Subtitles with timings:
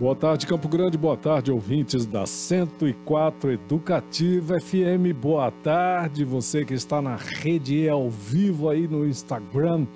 [0.00, 0.96] Boa tarde, Campo Grande.
[0.96, 5.12] Boa tarde, ouvintes da 104 Educativa FM.
[5.20, 9.88] Boa tarde, você que está na Rede E ao vivo aí no Instagram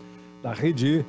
[0.43, 1.05] da Rede E.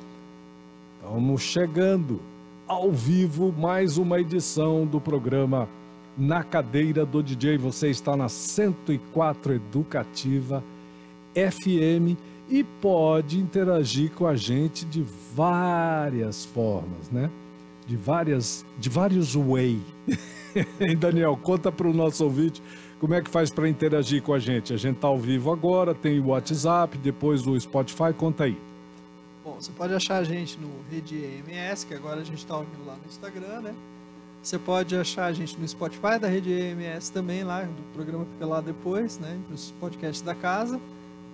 [1.02, 2.20] Estamos chegando
[2.68, 5.68] ao vivo mais uma edição do programa
[6.16, 7.58] Na Cadeira do DJ.
[7.58, 10.62] Você está na 104 Educativa
[11.34, 12.16] FM
[12.48, 15.04] e pode interagir com a gente de
[15.34, 17.28] várias formas, né?
[17.86, 19.80] De várias de vários way.
[20.98, 22.62] Daniel, conta para o nosso ouvinte
[22.98, 24.72] como é que faz para interagir com a gente.
[24.72, 28.56] A gente está ao vivo agora, tem o WhatsApp, depois o Spotify, conta aí.
[29.44, 32.86] Bom, você pode achar a gente no Rede EMS, que agora a gente está vivo
[32.86, 33.74] lá no Instagram, né?
[34.42, 38.46] Você pode achar a gente no Spotify da Rede EMS também, lá, o programa fica
[38.46, 39.38] lá depois, né?
[39.52, 40.80] Os podcasts da casa.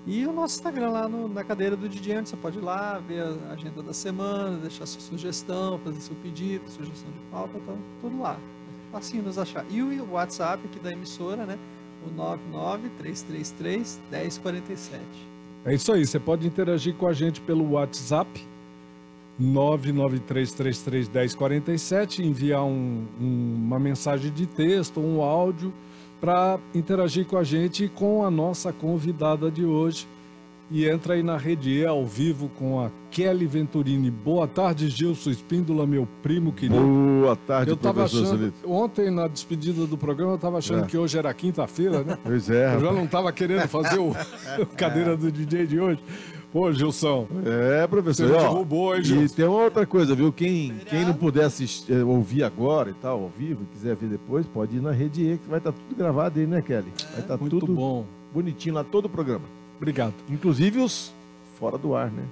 [0.07, 2.99] E o nosso Instagram lá no, na cadeira do DJ, onde você pode ir lá,
[2.99, 7.75] ver a agenda da semana, deixar sua sugestão, fazer seu pedido, sugestão de pauta, tá
[8.01, 8.39] tudo lá.
[8.91, 9.65] Facinho nos achar.
[9.71, 11.59] E o WhatsApp aqui da emissora, né?
[12.05, 15.01] O 993331047.
[15.67, 18.31] É isso aí, você pode interagir com a gente pelo WhatsApp
[19.41, 25.71] 993331047, enviar um, um, uma mensagem de texto, um áudio
[26.21, 30.07] para interagir com a gente e com a nossa convidada de hoje.
[30.73, 34.09] E entra aí na rede E ao vivo com a Kelly Venturini.
[34.09, 36.81] Boa tarde, Gilson Espíndola, meu primo querido.
[36.81, 38.53] Boa tarde, eu tava professor achando.
[38.65, 40.87] Ontem, na despedida do programa, eu estava achando É.
[40.87, 42.17] que hoje era quinta-feira, né?
[42.23, 44.11] Pois é, Eu já não estava querendo fazer o,
[44.63, 45.99] o cadeira do DJ de hoje.
[46.53, 48.27] Pô, Gilson, É, professor.
[48.29, 49.35] Você ó, derrubou, hein, E Gilson?
[49.37, 50.33] tem uma outra coisa, viu?
[50.33, 54.09] Quem, quem não puder assistir, eh, ouvir agora e tal, ao vivo, e quiser ver
[54.09, 56.93] depois, pode ir na Rede E, que vai estar tudo gravado aí, né, Kelly?
[57.13, 58.05] Vai estar muito tudo bom.
[58.35, 59.45] bonitinho lá, todo o programa.
[59.77, 60.15] Obrigado.
[60.29, 61.13] Inclusive os
[61.59, 62.25] fora do ar, né?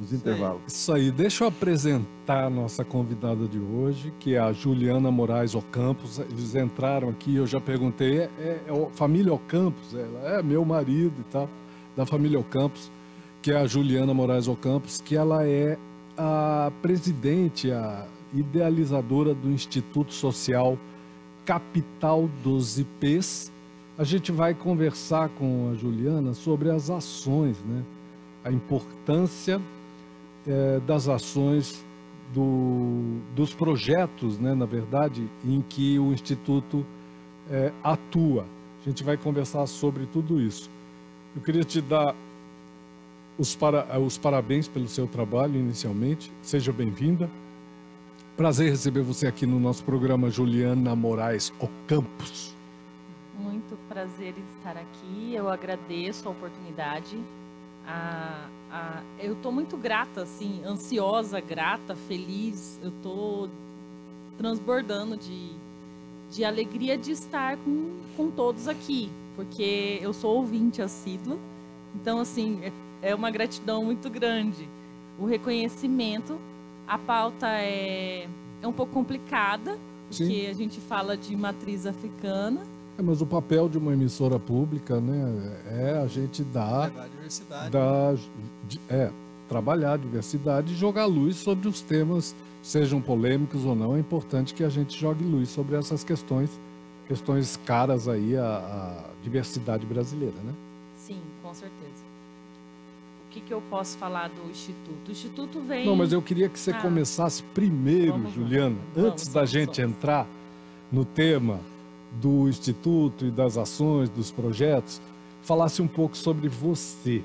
[0.00, 0.60] Os intervalos.
[0.68, 5.56] Isso aí, deixa eu apresentar a nossa convidada de hoje, que é a Juliana Moraes
[5.56, 6.20] Ocampos.
[6.20, 9.92] Eles entraram aqui, eu já perguntei, é, é, é família Ocampos?
[9.94, 11.48] Ela é meu marido e tal,
[11.96, 12.88] da família Ocampos,
[13.42, 15.78] que é a Juliana Moraes Ocampos, que ela é
[16.16, 20.76] a presidente, a idealizadora do Instituto Social
[21.44, 23.50] Capital dos IPs.
[23.96, 27.82] A gente vai conversar com a Juliana sobre as ações, né?
[28.44, 29.60] A importância
[30.46, 31.84] eh, das ações
[32.32, 36.86] do- dos projetos, né, na verdade, em que o Instituto
[37.50, 38.46] eh, atua.
[38.80, 40.70] A gente vai conversar sobre tudo isso.
[41.36, 42.14] Eu queria te dar
[43.38, 46.30] os, para- eh, os parabéns pelo seu trabalho inicialmente.
[46.42, 47.30] Seja bem-vinda.
[48.36, 52.54] Prazer receber você aqui no nosso programa, Juliana Moraes Ocampos.
[53.38, 55.34] Muito prazer estar aqui.
[55.34, 57.16] Eu agradeço a oportunidade.
[57.86, 62.78] A, a- eu estou muito grata, assim, ansiosa, grata, feliz.
[62.82, 63.48] Eu estou
[64.36, 65.50] transbordando de,
[66.30, 71.36] de alegria de estar com, com todos aqui, porque eu sou ouvinte assídua.
[71.94, 72.60] Então, assim,
[73.02, 74.68] é, é uma gratidão muito grande.
[75.18, 76.38] O reconhecimento,
[76.86, 78.26] a pauta é,
[78.62, 79.76] é um pouco complicada,
[80.10, 80.26] Sim.
[80.28, 82.60] porque a gente fala de matriz africana.
[82.98, 87.08] É, mas o papel de uma emissora pública, né, é a gente dar Levar a
[87.08, 87.70] diversidade.
[87.70, 88.14] da,
[88.68, 89.10] de- é,
[89.48, 93.96] trabalhar a diversidade e jogar luz sobre os temas, sejam polêmicos ou não.
[93.96, 96.50] É importante que a gente jogue luz sobre essas questões,
[97.06, 100.52] questões caras aí à, à diversidade brasileira, né?
[100.96, 102.07] Sim, com certeza.
[103.38, 105.08] Que, que eu posso falar do Instituto?
[105.08, 105.86] O Instituto vem.
[105.86, 106.80] Não, mas eu queria que você Ah.
[106.82, 108.32] começasse primeiro, Vamos.
[108.32, 109.96] Juliana, Vamos, antes da vamos, gente vamos.
[109.96, 110.26] entrar
[110.90, 111.60] no tema
[112.20, 115.00] do Instituto e das ações, dos projetos,
[115.42, 117.22] falasse um pouco sobre você.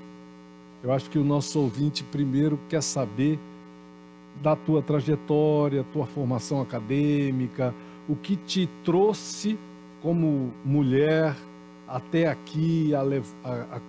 [0.84, 3.40] Eu acho que o nosso ouvinte primeiro quer saber
[4.42, 7.74] da tua trajetória, tua formação acadêmica,
[8.08, 9.58] o que te trouxe
[10.02, 11.36] como mulher
[11.88, 13.02] até aqui a-
[13.44, 13.82] a-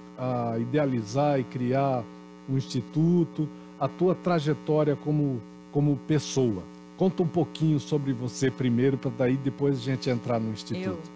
[0.54, 2.02] a idealizar e criar
[2.48, 3.48] um instituto,
[3.78, 5.40] a tua trajetória como,
[5.72, 6.62] como pessoa.
[6.96, 11.10] Conta um pouquinho sobre você primeiro, para daí depois a gente entrar no Eu, instituto.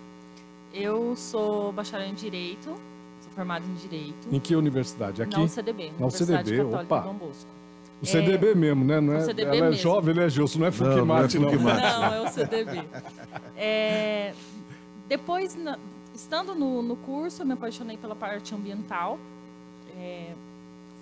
[0.74, 2.64] eu sou bacharel em Direito,
[3.20, 4.28] sou formada em Direito.
[4.32, 5.22] Em que universidade?
[5.22, 5.36] Aqui?
[5.38, 7.00] Na UCDB, Na Universidade UCDB, Católica opa.
[7.08, 7.50] Dom Bosco.
[8.00, 9.00] O CDB mesmo, né?
[9.00, 9.82] Não é, O CDB ela é mesmo.
[9.82, 10.58] jovem, né, Gilson?
[10.60, 11.28] Não é Não, não é.
[11.28, 11.38] Fukimati.
[11.82, 12.82] Não, é o CDB.
[13.60, 14.34] É,
[15.08, 15.76] depois, na-
[16.14, 19.18] estando no, no curso, eu me apaixonei pela parte ambiental.
[19.96, 20.32] É,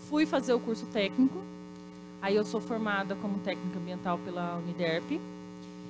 [0.08, 1.38] fui fazer o curso técnico.
[2.20, 5.20] Aí eu sou formada como técnica ambiental pela Uniderp.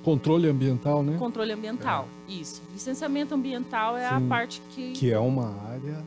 [0.03, 1.17] Controle ambiental, né?
[1.17, 2.61] Controle ambiental, isso.
[2.73, 4.27] Licenciamento ambiental é a Sim.
[4.27, 6.03] parte que, Que é uma área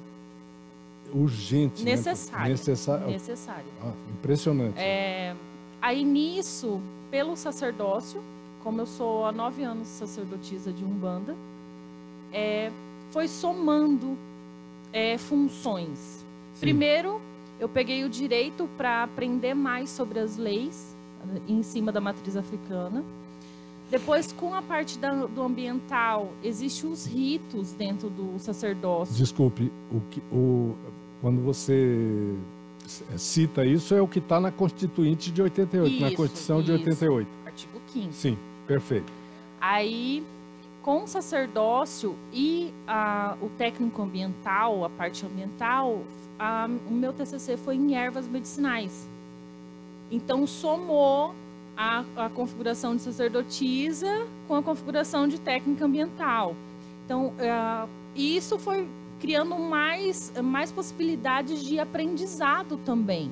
[1.13, 1.83] urgente.
[1.83, 1.93] né?
[1.93, 2.49] necessária.
[2.51, 3.07] Necessária.
[3.07, 3.65] necessária.
[3.83, 4.79] Ah, impressionante.
[4.79, 5.35] É,
[5.83, 6.81] aí nisso,
[7.11, 8.23] pelo sacerdócio,
[8.63, 11.35] como eu sou há nove anos sacerdotisa de Umbanda,
[12.33, 12.71] é,
[13.11, 14.17] foi somando
[14.93, 16.25] é, funções.
[16.61, 17.21] Primeiro,
[17.61, 20.97] eu peguei o direito para aprender mais sobre as leis
[21.47, 23.05] em cima da matriz africana.
[23.91, 29.15] Depois, com a parte da- do ambiental, existem os ritos dentro do sacerdócio.
[29.15, 30.75] Desculpe, o que, o,
[31.21, 32.35] quando você
[33.17, 36.81] cita isso é o que está na Constituinte de 88, na Isso, Constituição de isso.
[36.85, 37.29] 88.
[37.47, 39.13] Artigo 5 Sim, perfeito.
[39.61, 40.25] Aí,
[40.83, 46.01] com o sacerdócio e a- o técnico ambiental, a parte ambiental,
[46.41, 49.07] a- o meu TCC foi em ervas medicinais.
[50.11, 51.35] Então, somou
[51.77, 56.57] a, a configuração de sacerdotisa com a configuração de técnica ambiental.
[57.05, 58.89] Então, eh, isso foi
[59.21, 63.31] criando mais, mais possibilidades de aprendizado também.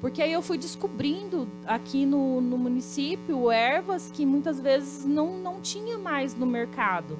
[0.00, 5.60] Porque aí eu fui descobrindo aqui no, no município ervas que muitas vezes não, não
[5.60, 7.18] tinha mais no mercado.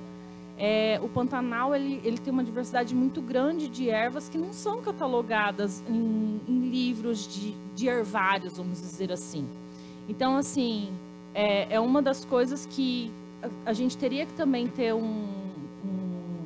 [0.58, 4.80] É, o Pantanal ele, ele tem uma diversidade muito grande de ervas que não são
[4.80, 9.46] catalogadas em, em livros de, de hervários, vamos dizer assim.
[10.08, 10.92] Então, assim,
[11.34, 13.12] é, é uma das coisas que
[13.42, 15.26] a, a gente teria que também ter um,
[15.84, 16.40] um,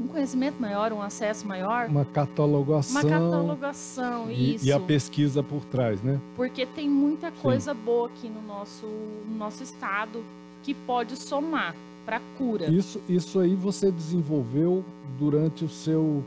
[0.00, 1.88] um conhecimento maior, um acesso maior.
[1.88, 3.00] Uma catalogação.
[3.00, 4.66] Uma catalogação, e, isso.
[4.66, 6.20] e a pesquisa por trás, né?
[6.36, 10.22] Porque tem muita coisa boa aqui no nosso, no nosso estado
[10.62, 11.74] que pode somar
[12.04, 12.70] para cura.
[12.70, 14.84] Isso, isso aí você desenvolveu
[15.18, 16.22] durante o seu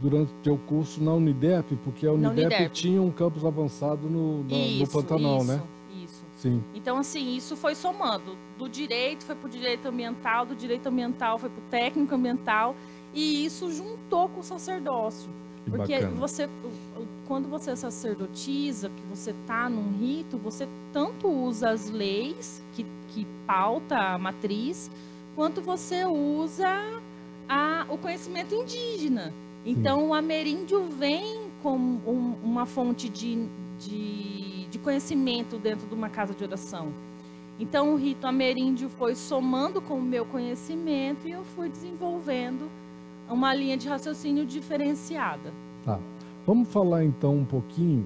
[0.00, 2.70] durante o teu curso na Unidep, porque a Unidep, Unidep.
[2.70, 5.62] tinha um campus avançado no, no, no isso, Pantanal, isso, né?
[6.04, 6.24] Isso.
[6.36, 6.62] Sim.
[6.72, 8.36] Então, assim, isso foi somando.
[8.56, 12.76] Do direito foi para o direito ambiental, do direito ambiental foi para o técnico ambiental,
[13.12, 15.28] e isso juntou com o sacerdócio.
[15.64, 16.14] Que Porque bacana.
[16.14, 16.48] você,
[17.26, 23.26] quando você sacerdotisa, que você tá num rito, você tanto usa as leis que, que
[23.46, 24.90] pauta a matriz,
[25.38, 26.66] quanto você usa
[27.48, 29.32] a, o conhecimento indígena.
[29.64, 33.46] Então, o ameríndio vem como um- uma fonte de,
[33.78, 36.88] de, de conhecimento dentro de uma casa de oração.
[37.60, 42.68] Então, o rito ameríndio foi somando com o meu conhecimento e eu fui desenvolvendo
[43.30, 45.52] uma linha de raciocínio diferenciada.
[46.44, 48.04] Vamos falar então um pouquinho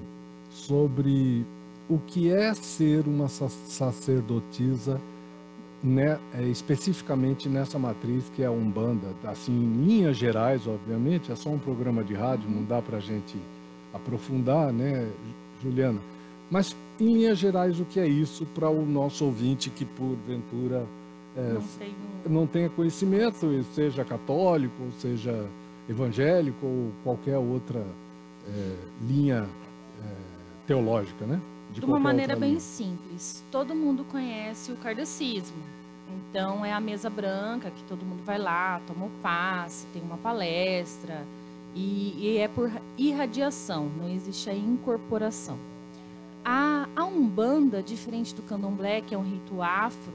[0.51, 1.43] sobre
[1.89, 5.01] o que é ser uma sa- sacerdotisa,
[5.83, 9.07] né, é, especificamente nessa matriz que é a Umbanda.
[9.25, 13.01] Assim, em linhas gerais, obviamente, é só um programa de rádio, não dá para a
[13.01, 13.37] gente
[13.93, 15.11] aprofundar, né,
[15.61, 15.99] Juliana?
[16.49, 20.85] Mas, em linhas gerais, o que é isso para o nosso ouvinte que, porventura,
[21.35, 21.95] é, Não tenho.
[22.29, 25.47] não tenha conhecimento, seja católico, seja
[25.89, 27.83] evangélico ou qualquer outra
[28.47, 28.75] é,
[29.07, 29.47] linha
[30.03, 30.15] é,
[30.67, 31.41] teológica, né?
[31.73, 33.43] De uma maneira bem simples.
[33.51, 35.61] Todo mundo conhece o kardecismo.
[36.29, 40.17] Então é a mesa branca que todo mundo vai lá, toma o passe, tem uma
[40.17, 41.25] palestra
[41.75, 45.57] e, e é por irradiação, não existe a incorporação.
[46.45, 50.13] A, a umbanda, diferente do candomblé, que é um rito afro,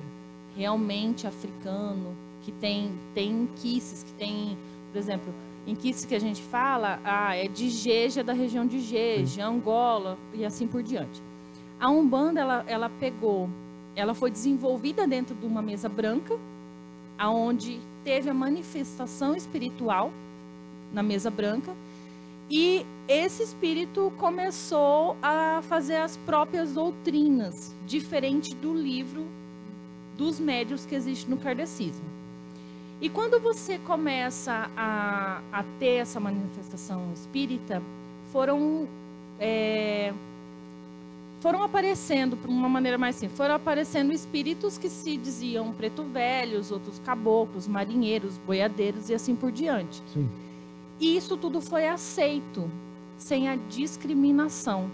[0.56, 4.56] realmente africano, que tem tem quices, que tem,
[4.92, 5.32] por exemplo,
[5.66, 10.18] em quices que a gente fala, ah, é de Jeja, da região de Jeja, Angola
[10.32, 11.27] e assim por diante.
[11.80, 13.48] A Umbanda, ela, ela pegou,
[13.94, 16.36] ela foi desenvolvida dentro de uma mesa branca,
[17.16, 20.12] aonde teve a manifestação espiritual
[20.92, 21.74] na mesa branca,
[22.50, 29.26] e esse espírito começou a fazer as próprias doutrinas, diferente do livro
[30.16, 32.04] dos médios que existe no kardecismo.
[33.00, 37.80] E quando você começa a, a ter essa manifestação espírita,
[38.32, 38.88] foram
[39.38, 40.12] é,
[41.40, 46.70] foram aparecendo, de uma maneira mais simples, foram aparecendo espíritos que se diziam preto velhos,
[46.72, 50.02] outros caboclos, marinheiros, boiadeiros e assim por diante.
[50.12, 50.28] Sim.
[51.00, 52.68] E isso tudo foi aceito,
[53.16, 54.90] sem a discriminação.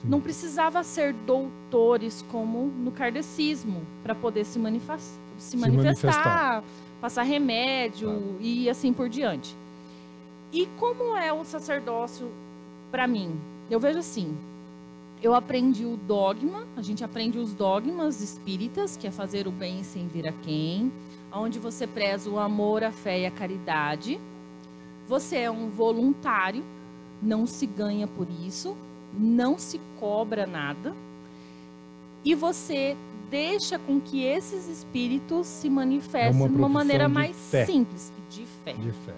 [0.00, 0.08] Sim.
[0.08, 6.64] Não precisava ser doutores como no kardecismo para poder se, manifas- se manifestar, manifestar.
[7.00, 8.36] passar remédio Claro.
[8.40, 9.56] e assim por diante.
[10.52, 12.30] E como é o sacerdócio
[12.90, 13.34] para mim?
[13.68, 14.36] Eu vejo assim,
[15.22, 19.82] eu aprendi o dogma, a gente aprende os dogmas espíritas, que é fazer o bem
[19.82, 20.92] sem vir a quem,
[21.32, 24.20] onde você preza o amor, a fé e a caridade.
[25.08, 26.62] Você é um voluntário,
[27.20, 28.76] não se ganha por isso,
[29.12, 30.94] não se cobra nada.
[32.24, 32.96] E você
[33.30, 37.66] deixa com que esses espíritos se manifestem É de uma maneira mais fé.
[37.66, 38.72] simples, de fé.
[38.74, 39.14] De fé.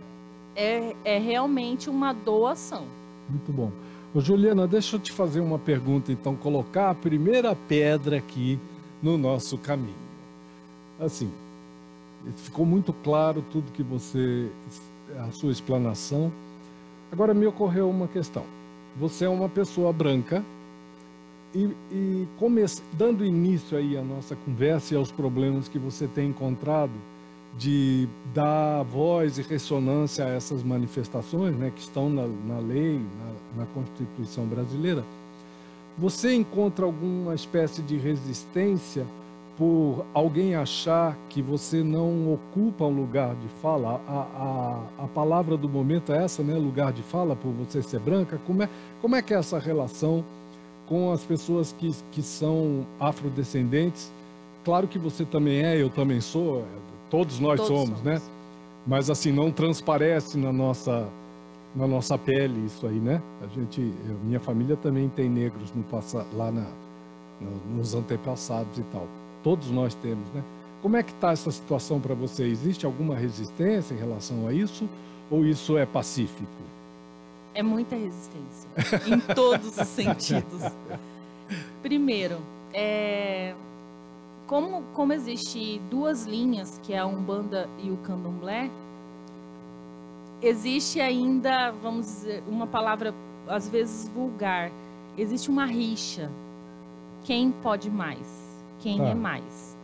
[0.57, 2.85] É, é realmente uma doação.
[3.29, 3.71] Muito bom.
[4.17, 8.59] Juliana, deixa eu te fazer uma pergunta, então, colocar a primeira pedra aqui
[9.01, 9.95] no nosso caminho.
[10.99, 11.31] Assim,
[12.39, 14.51] ficou muito claro tudo que você,
[15.21, 16.33] a sua explanação.
[17.13, 18.45] Agora me ocorreu uma questão.
[18.99, 20.45] Você é uma pessoa branca
[21.55, 22.29] e, e
[22.93, 26.93] dando início aí à nossa conversa e aos problemas que você tem encontrado
[27.57, 33.33] de dar voz e ressonância a essas manifestações né, que estão na, na lei, na,
[33.57, 35.05] na Constituição brasileira,
[35.99, 39.05] você encontra alguma espécie de resistência
[39.59, 44.01] por alguém achar que você não ocupa um lugar de fala?
[44.09, 46.55] A, a, a palavra do momento é essa, né?
[46.55, 48.41] Lugar de fala, por você ser branca.
[48.47, 48.69] Como é,
[49.03, 50.25] como é que é essa relação
[50.87, 54.11] com as pessoas que, que são afrodescendentes?
[54.65, 56.65] Claro que você também é, eu também sou,
[57.11, 58.03] todos nós Todos somos, somos.
[58.03, 58.21] né?
[58.87, 61.07] Mas assim, não transparece na nossa,
[61.75, 63.23] na nossa pele isso aí, né?
[63.43, 63.81] A gente,
[64.25, 66.67] minha família também tem negros no passa, lá na,
[67.41, 69.07] no- nos antepassados e tal.
[69.43, 70.43] Todos nós temos, né?
[70.83, 72.45] Como é que está essa situação para você?
[72.45, 74.89] Existe alguma resistência em relação a isso?
[75.31, 76.51] Ou isso é pacífico?
[77.55, 78.69] É muita resistência,
[79.07, 80.63] em todos os sentidos.
[81.83, 82.39] Primeiro,
[82.73, 83.55] é,
[84.47, 88.71] como, como existe duas linhas, que é a Umbanda e o Candomblé,
[90.43, 93.15] existe ainda, vamos dizer, uma palavra
[93.49, 94.71] às vezes vulgar,
[95.17, 96.31] existe uma rixa.
[97.25, 98.49] Quem pode mais?
[98.81, 99.09] Quem Tá.
[99.09, 99.77] é mais?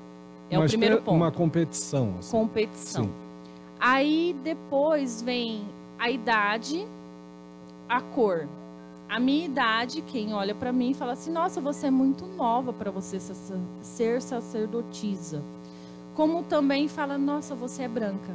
[0.50, 1.14] É Uma o primeiro ponto.
[1.16, 2.14] Uma competição.
[2.18, 2.30] Assim.
[2.30, 3.04] competição.
[3.04, 3.10] Sim.
[3.78, 5.64] Aí depois vem
[5.98, 6.86] a idade,
[7.88, 8.46] a cor.
[9.08, 12.90] A minha idade, quem olha pra mim fala assim: "Nossa, você é muito nova para
[12.90, 13.18] você
[13.82, 15.42] ser sacerdotisa".
[16.14, 18.32] Como também fala: "Nossa, você é branca".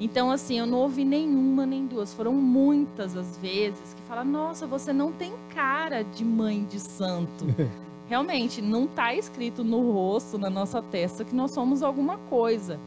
[0.00, 4.66] Então assim, eu não ouvi nenhuma nem duas, foram muitas as vezes que fala: "Nossa,
[4.66, 7.44] você não tem cara de mãe de santo".
[8.08, 12.80] Realmente, não está escrito no rosto, na nossa testa, que nós somos alguma coisa.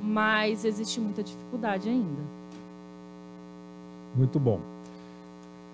[0.00, 2.22] Mas existe muita dificuldade ainda.
[4.14, 4.60] Muito bom.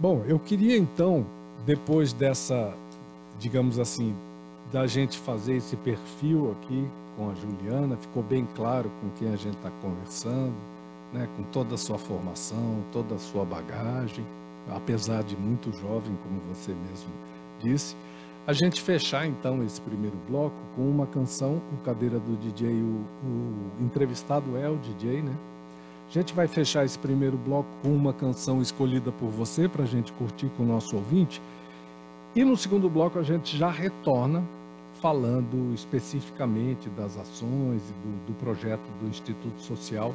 [0.00, 1.26] Bom, eu queria então,
[1.66, 2.72] depois dessa,
[3.38, 4.14] digamos assim,
[4.72, 9.36] da gente fazer esse perfil aqui com a Juliana, ficou bem claro com quem a
[9.36, 10.54] gente está conversando,
[11.12, 14.24] né, com toda a sua formação, toda a sua bagagem,
[14.68, 17.10] apesar de muito jovem, como você mesmo
[17.60, 17.96] disse.
[18.46, 23.04] A gente fechar então esse primeiro bloco com uma canção, o cadeira do DJ, o,
[23.24, 25.34] o entrevistado é o DJ, né?
[26.08, 29.86] A gente vai fechar esse primeiro bloco com uma canção escolhida por você para a
[29.86, 31.42] gente curtir com o nosso ouvinte.
[32.36, 34.44] E no segundo bloco a gente já retorna
[35.00, 40.14] falando especificamente das ações e do, do projeto do Instituto Social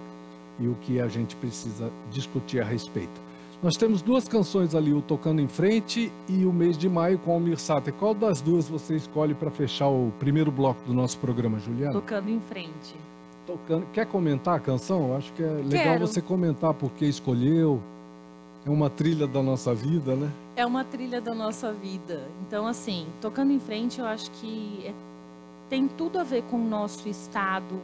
[0.60, 3.22] e o que a gente precisa discutir a respeito.
[3.64, 7.32] Nós temos duas canções ali, o Tocando em Frente e o Mês de Maio com
[7.32, 7.94] Almir Sater.
[7.94, 11.94] Qual das duas você escolhe para fechar o primeiro bloco do nosso programa, Juliana?
[11.94, 12.96] Tocando em frente.
[13.46, 13.86] tocando.
[13.94, 15.10] Quer comentar a canção?
[15.10, 16.08] Eu acho que é legal Quero.
[16.08, 17.80] você comentar porque escolheu.
[18.66, 20.32] É uma trilha da nossa vida, né?
[20.56, 22.28] É uma trilha da nossa vida.
[22.46, 24.94] Então, assim, tocando em frente, eu acho que é-
[25.70, 27.82] tem tudo a ver com o nosso estado,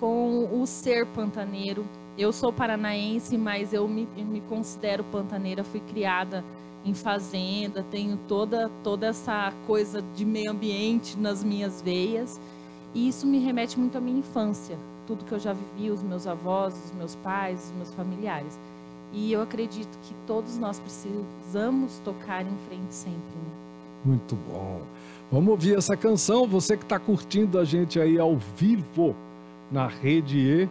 [0.00, 1.84] com o ser pantaneiro.
[2.16, 5.62] Eu sou paranaense, mas eu me, eu me considero pantaneira.
[5.62, 6.44] Fui criada
[6.84, 12.40] em fazenda, tenho toda, toda essa coisa de meio ambiente nas minhas veias.
[12.92, 14.76] E isso me remete muito à minha infância.
[15.06, 18.58] Tudo que eu já vivi, os meus avós, os meus pais, os meus familiares.
[19.12, 23.18] E eu acredito que todos nós precisamos tocar em frente sempre.
[23.18, 23.50] Né?
[24.04, 24.82] Muito bom.
[25.30, 26.46] Vamos ouvir essa canção.
[26.46, 29.14] Você que está curtindo a gente aí ao vivo
[29.70, 30.68] na Rede E,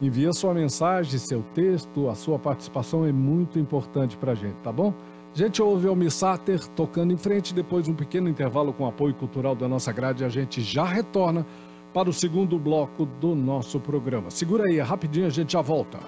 [0.00, 4.70] envia sua mensagem, seu texto, a sua participação é muito importante para a gente, tá
[4.70, 4.92] bom?
[5.34, 9.54] A gente ouve Almir Sater tocando em frente, depois um pequeno intervalo com apoio cultural
[9.54, 11.44] da nossa grade a gente já retorna
[11.92, 14.30] para o segundo bloco do nosso programa.
[14.30, 15.98] Segura aí, rapidinho a gente já volta.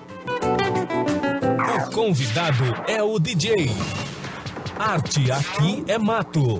[1.89, 3.71] Convidado é o DJ.
[4.79, 6.59] Arte aqui é mato.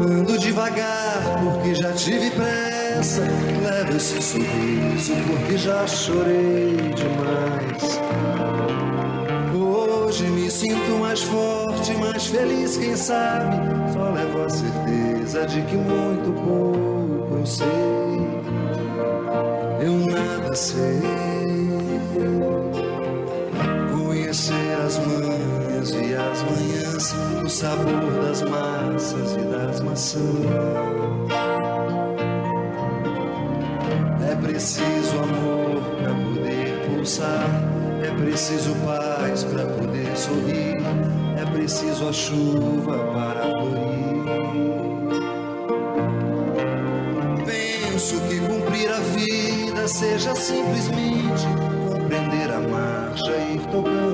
[0.00, 3.22] Ando devagar porque já tive pressa.
[3.62, 8.00] Levo esse sorriso porque já chorei demais.
[9.54, 13.56] Hoje me sinto mais forte, mais feliz, quem sabe?
[13.92, 17.66] Só levo a certeza de que muito pouco eu sei.
[19.80, 21.37] Eu nada sei.
[26.50, 27.14] Manhãs,
[27.44, 30.22] o sabor das massas e das maçãs.
[34.30, 37.48] É preciso amor para poder pulsar.
[38.02, 40.76] É preciso paz para poder sorrir.
[41.36, 44.08] É preciso a chuva para florir.
[47.44, 51.46] Penso que cumprir a vida seja simplesmente
[51.92, 54.07] compreender a marcha e ir tocando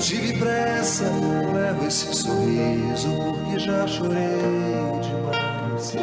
[0.00, 1.04] tive pressa.
[1.52, 4.18] Levo esse sorriso porque já chorei
[5.02, 5.94] demais.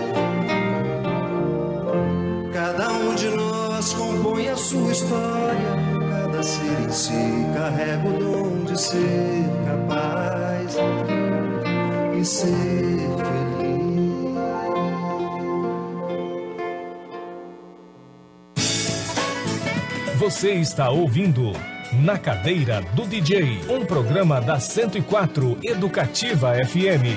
[2.53, 5.75] Cada um de nós compõe a sua história.
[6.09, 10.75] Cada ser em si carrega o dom de ser capaz
[12.19, 12.55] e ser
[13.17, 13.45] feliz.
[20.17, 21.51] Você está ouvindo
[21.93, 27.15] Na Cadeira do DJ, um programa da 104 Educativa FM.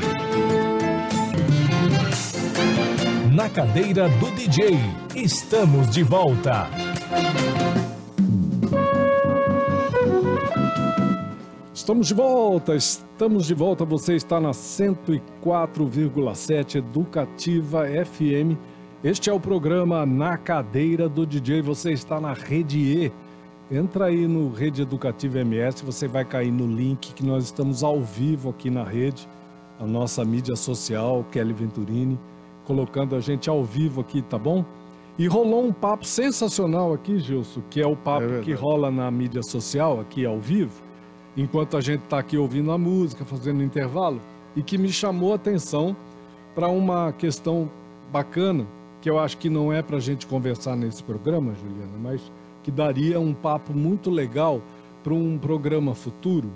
[3.32, 4.78] Na Cadeira do DJ,
[5.16, 6.68] estamos de volta.
[11.72, 13.86] Estamos de volta, estamos de volta.
[13.86, 18.58] Você está na 104,7 Educativa FM.
[19.02, 21.62] Este é o programa Na Cadeira do DJ.
[21.62, 23.10] Você está na Rede E.
[23.70, 28.00] Entra aí no Rede Educativa MS, você vai cair no link que nós estamos ao
[28.00, 29.28] vivo aqui na rede,
[29.78, 32.18] a nossa mídia social, Kelly Venturini,
[32.64, 34.64] colocando a gente ao vivo aqui, tá bom?
[35.18, 39.10] E rolou um papo sensacional aqui, Gilson, que é o papo É que rola na
[39.10, 40.82] mídia social, aqui ao vivo,
[41.36, 44.18] enquanto a gente está aqui ouvindo a música, fazendo intervalo,
[44.56, 45.94] e que me chamou a atenção
[46.54, 47.70] para uma questão
[48.10, 48.66] bacana,
[49.02, 52.32] que eu acho que não é para a gente conversar nesse programa, Juliana, mas
[52.68, 54.60] que daria um papo muito legal
[55.02, 56.50] para um programa futuro,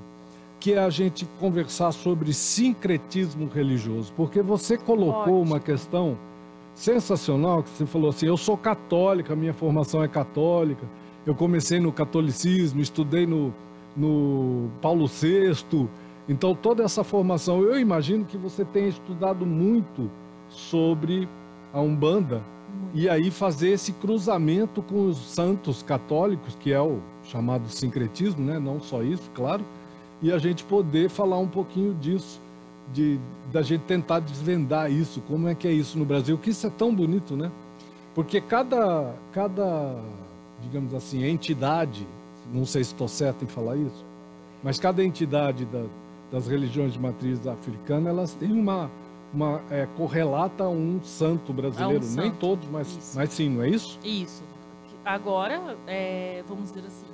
[0.60, 5.40] que é a gente conversar sobre sincretismo religioso, porque você colocou Ótimo.
[5.40, 6.18] uma questão
[6.74, 10.86] sensacional que você falou assim, eu sou católica, minha formação é católica,
[11.24, 13.54] eu comecei no catolicismo, estudei no,
[13.96, 15.88] no Paulo VI,
[16.28, 20.10] então toda essa formação, eu imagino que você tenha estudado muito
[20.50, 21.26] sobre
[21.72, 22.42] a Umbanda
[22.94, 28.58] e aí fazer esse cruzamento com os santos católicos, que é o chamado sincretismo, né?
[28.58, 29.64] Não só isso, claro,
[30.20, 32.40] e a gente poder falar um pouquinho disso,
[32.92, 33.18] de
[33.52, 36.70] da gente tentar desvendar isso, como é que é isso no Brasil, que isso é
[36.70, 37.50] tão bonito, né?
[38.14, 39.98] Porque cada cada,
[40.62, 42.06] digamos assim, entidade,
[42.52, 44.04] não sei se estou certo em falar isso,
[44.62, 45.86] mas cada entidade da-
[46.30, 48.90] das religiões de matriz africana, elas têm uma
[49.32, 53.12] uma é, correlata a um santo brasileiro, nem santo, todos, mas, isso.
[53.16, 53.98] mas sim, não é isso?
[54.04, 54.42] Isso.
[55.04, 57.06] Agora, é, vamos dizer assim,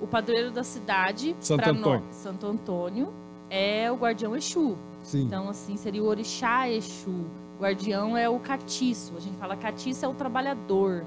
[0.00, 2.02] o padroeiro da cidade, Santo pra nó- Antônio.
[2.10, 3.08] Santo Antônio,
[3.48, 4.76] é o guardião Exu.
[5.02, 5.22] Sim.
[5.22, 7.10] Então, assim, seria o orixá Exu.
[7.58, 9.12] O guardião é o catiço.
[9.16, 11.04] A gente fala catiço é o trabalhador.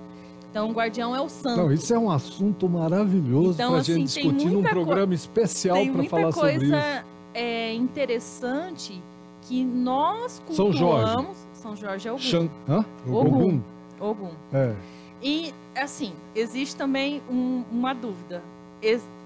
[0.50, 1.58] Então, o guardião é o santo.
[1.58, 4.70] Não, isso é um assunto maravilhoso Então, para a assim, gente tem discutir num muita
[4.70, 6.60] programa especial Tem para muita falar sobre isso.
[6.62, 9.02] coisa é, interessante
[9.48, 11.06] que nós São Jorge.
[11.14, 11.38] cultuamos.
[11.54, 12.20] São Jorge é Ogum.
[12.20, 12.50] Xan...
[12.68, 12.86] Hã?
[13.08, 13.62] Ogum.
[14.00, 14.32] Ogum.
[14.54, 14.74] É.
[15.22, 18.42] E, assim, existe também um- uma dúvida.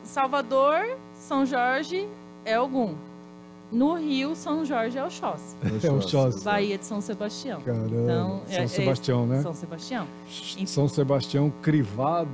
[0.04, 2.08] Salvador, São Jorge
[2.46, 2.94] é Ogum.
[3.72, 5.56] No Rio, São Jorge é Oxóssi.
[5.84, 6.44] É o Xóssi.
[6.46, 7.60] Bahia de São Sebastião.
[7.62, 7.88] Caramba.
[7.96, 9.42] Então, São é- é- Sebastião, né?
[9.42, 10.08] São Sebastião.
[10.66, 12.30] São Sebastião crivado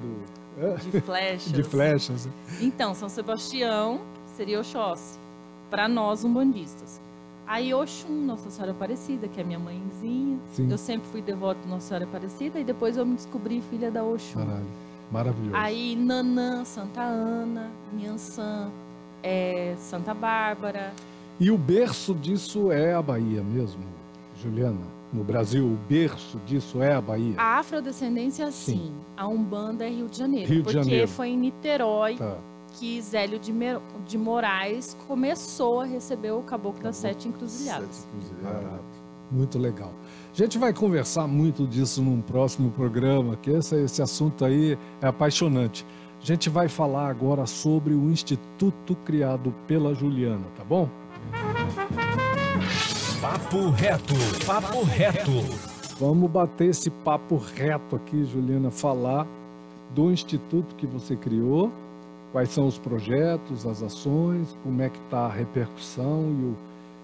[0.60, 1.50] é, De flechas.
[1.52, 2.30] de flechas.
[2.62, 4.02] Então, São Sebastião
[4.38, 5.18] seria Oxóssi,
[5.72, 7.02] para nós umbandistas.
[7.46, 10.38] Aí Oxum, Nossa Senhora Aparecida, que é minha mãezinha.
[10.54, 10.70] Sim.
[10.72, 14.04] Eu sempre fui devota de Nossa Senhora Aparecida e depois eu me descobri filha da
[14.04, 14.40] Oxum.
[14.40, 14.66] Caralho.
[15.12, 15.56] Maravilhoso.
[15.56, 18.72] Aí Nanã, Santa Ana, Nhançã,
[19.22, 20.94] é, Santa Bárbara.
[21.40, 23.84] E o berço disso é a Bahia mesmo,
[24.42, 24.94] Juliana?
[25.12, 27.36] No Brasil, o berço disso é a Bahia?
[27.38, 28.78] A afrodescendência, Sim.
[28.78, 28.94] sim.
[29.16, 30.48] A Umbanda é Rio de Janeiro.
[30.50, 31.08] Rio de porque Janeiro.
[31.08, 32.38] foi em Niterói Tá.
[32.74, 37.88] Que Zélio de, Mer- de Moraes começou a receber o Caboclo das Sete Encruzilhadas.
[37.96, 38.64] Sete encruzilhadas.
[38.64, 38.84] Barato.
[39.32, 39.92] Muito legal.
[40.32, 45.08] A gente vai conversar muito disso num próximo programa, que esse, esse assunto aí é
[45.08, 45.86] apaixonante.
[46.22, 50.88] A gente vai falar agora sobre o instituto criado pela Juliana, tá bom?
[53.22, 54.14] Papo reto,
[54.46, 55.32] papo reto.
[56.00, 59.28] Vamos bater esse papo reto aqui, Juliana, falar
[59.94, 61.72] do instituto que você criou,
[62.34, 66.58] quais são os projetos, as ações, como é que está a repercussão e, o,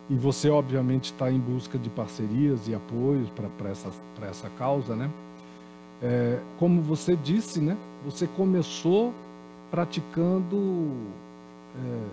[0.09, 4.95] e você, obviamente, está em busca de parcerias e apoios para essa, pra essa causa,
[4.95, 5.09] né?
[6.01, 7.77] É, como você disse, né?
[8.03, 9.13] Você começou
[9.69, 10.89] praticando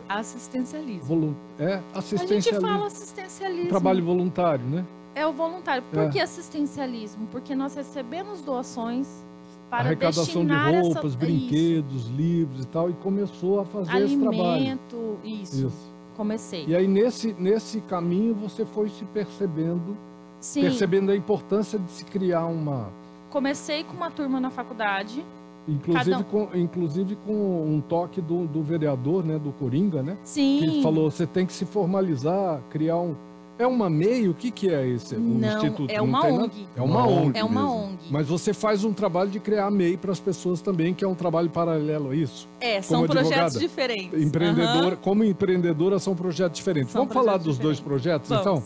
[0.09, 1.03] Assistencialismo.
[1.05, 3.69] volu é, A gente assistencialismo, fala assistencialismo.
[3.69, 4.85] trabalho voluntário, né?
[5.15, 5.83] É o voluntário.
[5.91, 6.09] Por É.
[6.11, 7.27] que assistencialismo?
[7.33, 9.25] Porque nós recebemos doações
[9.71, 11.19] para arrecadação de destinar essa- roupas, isso.
[11.19, 14.43] brinquedos, livros e tal, e começou a fazer esse trabalho.
[14.55, 15.67] alimento, isso.
[15.67, 15.97] Isso.
[16.17, 16.65] Comecei.
[16.67, 19.97] E aí nesse nesse caminho você foi se percebendo,
[20.41, 22.89] Sim, percebendo a importância de se criar uma,
[23.31, 25.23] comecei com uma turma na faculdade.
[25.69, 26.23] inclusive um.
[26.23, 27.33] com inclusive com
[27.67, 30.59] um toque do, do vereador, né, do Coringa, né, Sim.
[30.61, 33.15] que ele falou, você tem que se formalizar, criar um
[33.59, 35.91] é uma MEI, o que que é esse um Não, instituto?
[35.91, 36.69] é uma nada- ONG.
[36.77, 37.39] É uma ONG.
[37.39, 37.77] É uma mesmo.
[37.85, 37.99] ONG.
[38.11, 41.15] Mas você faz um trabalho de criar MEI para as pessoas também, que é um
[41.15, 42.47] trabalho paralelo a isso.
[42.61, 44.23] É, são como projetos advogada, diferentes.
[44.23, 44.97] Empreendedora, Aham.
[44.97, 46.93] como empreendedora são projetos diferentes.
[46.93, 48.43] São Vamos falar projetos dos dois projetos, Vamos.
[48.47, 48.63] então?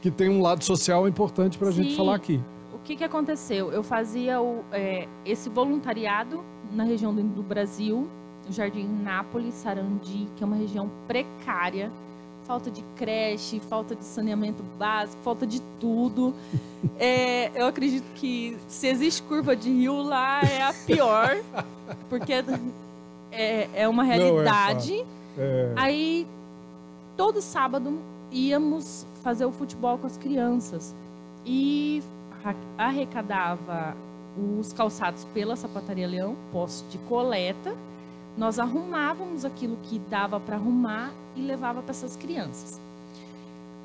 [0.00, 2.40] Que tem um lado social importante para a gente falar aqui.
[2.72, 3.70] O que, que aconteceu?
[3.70, 6.42] Eu fazia o, é, esse voluntariado
[6.72, 8.08] na região do, do Brasil,
[8.48, 11.90] o Jardim Nápoles, Sarandi, que é uma região precária.
[12.48, 16.34] Falta de creche, falta de saneamento básico, falta de tudo.
[16.96, 21.42] É, eu acredito que se existe curva de rio lá é a pior,
[22.08, 22.32] porque
[23.32, 25.04] é, é uma realidade.
[25.36, 26.24] É, Aí,
[27.16, 27.98] todo sábado,
[28.30, 30.94] íamos fazer o futebol com as crianças.
[31.44, 32.00] E
[32.76, 33.96] arrecadava
[34.60, 37.74] os calçados pela Sapataria Leão, posto de coleta.
[38.36, 42.80] Nós arrumávamos aquilo que dava para arrumar e levava para essas crianças.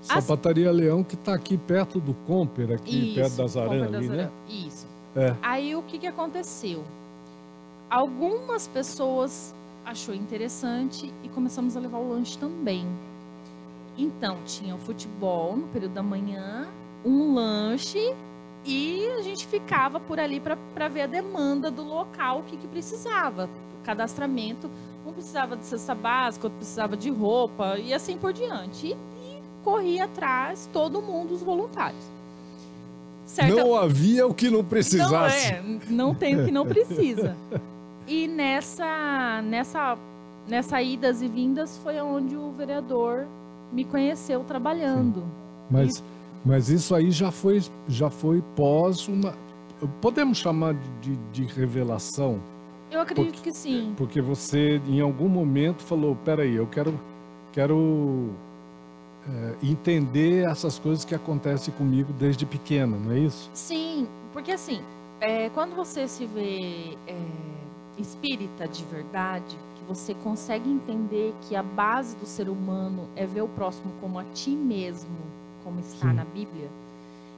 [0.09, 4.13] As- Sapataria Leão, que está aqui perto do Comper, aqui perto das Aranhas ali, né?
[4.13, 4.31] Aranhas.
[4.49, 4.87] Isso.
[5.15, 5.35] É.
[5.41, 6.83] Aí o que, que aconteceu?
[7.89, 9.53] Algumas pessoas
[9.85, 12.85] achou interessante e começamos a levar o lanche também.
[13.97, 16.67] Então, tinha o futebol no período da manhã,
[17.05, 18.13] um lanche
[18.65, 22.67] e a gente ficava por ali para ver a demanda do local, o que, que
[22.67, 23.47] precisava.
[23.83, 24.69] Cadastramento,
[25.05, 28.87] um precisava de cesta básica, outro precisava de roupa e assim por diante.
[28.87, 32.03] E, e corria atrás todo mundo, os voluntários.
[33.25, 35.47] Certa- Não havia o que não não, precisasse.
[35.53, 37.35] é, não tem o que não precisa.
[38.05, 39.97] E nessa, nessa,
[40.45, 43.25] nessa idas e vindas foi onde o vereador
[43.71, 45.23] me conheceu trabalhando.
[45.71, 46.03] Mas,
[46.43, 49.33] mas isso aí já foi, já foi pós uma.
[50.01, 52.41] Podemos chamar de, de revelação?
[52.93, 53.93] Eu acredito Porque- que sim.
[53.97, 56.99] Porque você, em algum momento, falou: peraí, eu quero,
[57.51, 58.29] quero
[59.27, 63.49] é, entender essas coisas que acontecem comigo desde pequena, não é isso?
[63.53, 64.81] Sim, porque assim,
[65.19, 67.15] é, quando você se vê é,
[67.97, 73.41] espírita de verdade, que você consegue entender que a base do ser humano é ver
[73.41, 75.09] o próximo como a ti mesmo,
[75.63, 76.13] como está Sim.
[76.15, 76.69] na Bíblia,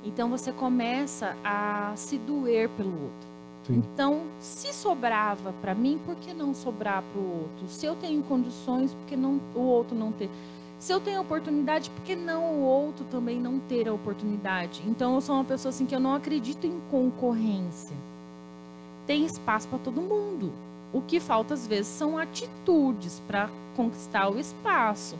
[0.03, 3.34] então você começa a se doer pelo outro.
[3.69, 7.67] Então, se sobrava para mim, por que não sobrar para o outro?
[7.67, 10.29] Se eu tenho condições, por que não o outro não ter?
[10.79, 14.83] Se eu tenho oportunidade, por que não o outro também não ter a oportunidade?
[14.85, 17.95] Então, eu sou uma pessoa assim que eu não acredito em concorrência.
[19.05, 20.51] tem espaço para todo mundo.
[20.93, 25.17] O que falta às vezes são atitudes para conquistar o espaço.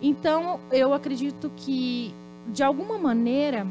[0.00, 2.14] Então, eu acredito que,
[2.46, 3.66] de alguma maneira,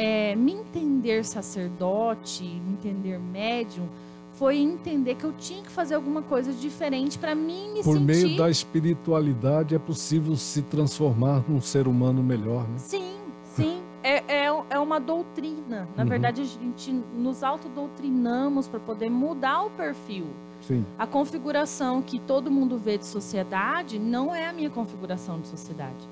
[0.00, 3.86] é, me entender sacerdote, me entender médium,
[4.32, 8.04] foi entender que eu tinha que fazer alguma coisa diferente para mim me Por sentir.
[8.06, 12.78] meio da espiritualidade é possível se transformar num ser humano melhor, né?
[12.78, 13.82] Sim, sim.
[14.02, 15.86] É, é, é uma doutrina.
[15.94, 16.08] Na Uhum.
[16.08, 20.24] verdade, a gente nos autodoutrinamos para poder mudar o perfil.
[20.62, 20.86] Sim.
[20.98, 26.08] A configuração que todo mundo vê de sociedade não é a minha configuração de sociedade.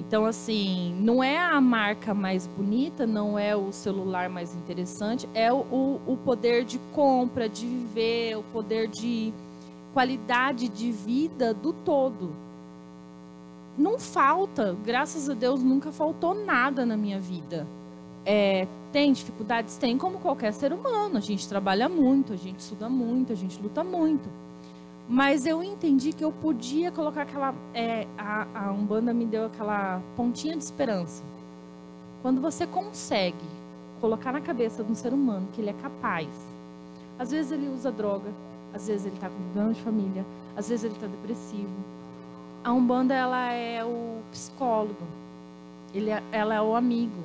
[0.00, 5.52] Então, assim, não é a marca mais bonita, não é o celular mais interessante, é
[5.52, 9.32] o, o, poder de compra, de viver, o poder de
[9.92, 12.30] qualidade de vida do todo.
[13.76, 17.66] Não falta, graças a Deus, nunca faltou nada na minha vida.
[18.24, 19.76] É, tem dificuldades?
[19.76, 21.16] Tem, como qualquer ser humano.
[21.16, 24.28] A gente trabalha muito, a gente estuda muito, a gente luta muito.
[25.08, 27.54] Mas eu entendi que eu podia colocar aquela.
[27.72, 31.22] é, a, a Umbanda me deu aquela pontinha de esperança.
[32.20, 33.36] Quando você consegue
[34.00, 36.28] colocar na cabeça de um ser humano que ele é capaz,
[37.18, 38.30] às vezes ele usa droga,
[38.74, 40.24] às vezes ele está com problema de família,
[40.56, 41.70] às vezes ele está depressivo.
[42.62, 44.94] A Umbanda ela é o psicólogo,
[45.94, 47.22] ele é- ela é o amigo,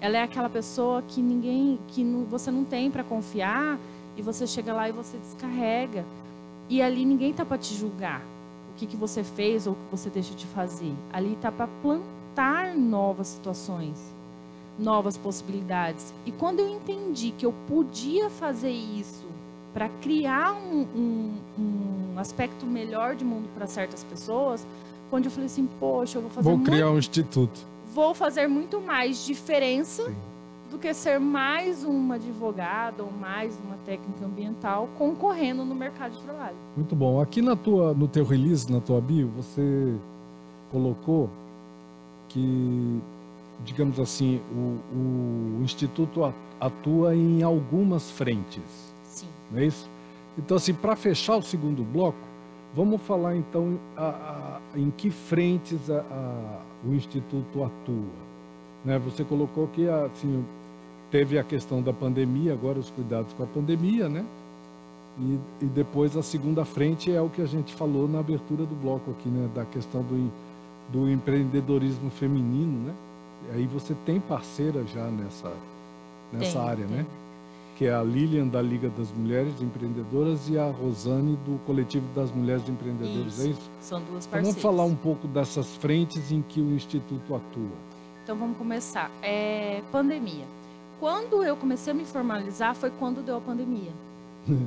[0.00, 3.78] ela é aquela pessoa que ninguém, que não- você não tem para confiar
[4.16, 6.04] e você chega lá e você descarrega.
[6.68, 8.20] E ali ninguém tá para te julgar
[8.70, 10.92] o que, que você fez ou o que você deixa de fazer.
[11.12, 13.98] Ali tá para plantar novas situações,
[14.78, 16.12] novas possibilidades.
[16.24, 19.26] E quando eu entendi que eu podia fazer isso
[19.74, 24.66] para criar um, um- um aspecto melhor de mundo para certas pessoas,
[25.10, 27.60] onde eu falei assim, poxa, eu vou fazer Vou muito criar um instituto.
[27.94, 30.14] vou fazer muito mais diferença Sim.
[30.72, 36.22] Do que ser mais uma advogada ou mais uma técnica ambiental concorrendo no mercado de
[36.22, 36.56] trabalho.
[36.74, 37.20] Muito bom.
[37.20, 39.94] Aqui na tua, no teu release, na tua bio, você
[40.70, 41.28] colocou
[42.30, 43.00] que,
[43.66, 49.26] digamos assim, o, o Instituto atua em algumas frentes, Sim.
[49.50, 49.86] não é isso?
[50.38, 52.16] Então, assim, para fechar o segundo bloco,
[52.74, 56.02] vamos falar então a- a- em que frentes a-
[56.82, 58.22] o Instituto atua.
[58.84, 58.98] Né?
[59.00, 60.42] Você colocou que assim,
[61.12, 64.24] teve a questão da pandemia, agora os cuidados com a pandemia, né?
[65.20, 68.74] E, e depois a segunda frente é o que a gente falou na abertura do
[68.74, 69.48] bloco aqui, né?
[69.54, 70.32] Da questão do,
[70.90, 72.94] do empreendedorismo feminino, né?
[73.50, 75.52] E aí você tem parceira já nessa,
[76.32, 76.96] nessa Tem, área, tem.
[76.96, 77.06] né?
[77.76, 82.30] Que é a Lilian da Liga das Mulheres Empreendedoras e a Rosane do Coletivo das
[82.30, 83.50] Mulheres Empreendedoras, é Isso.
[83.50, 83.70] isso?
[83.80, 84.46] São duas Então parceiras.
[84.48, 87.70] vamos falar um pouco dessas frentes em que o Instituto atua.
[88.24, 89.10] Então vamos começar.
[89.22, 90.44] É, pandemia.
[91.02, 93.90] Quando eu comecei a me formalizar foi quando deu a pandemia.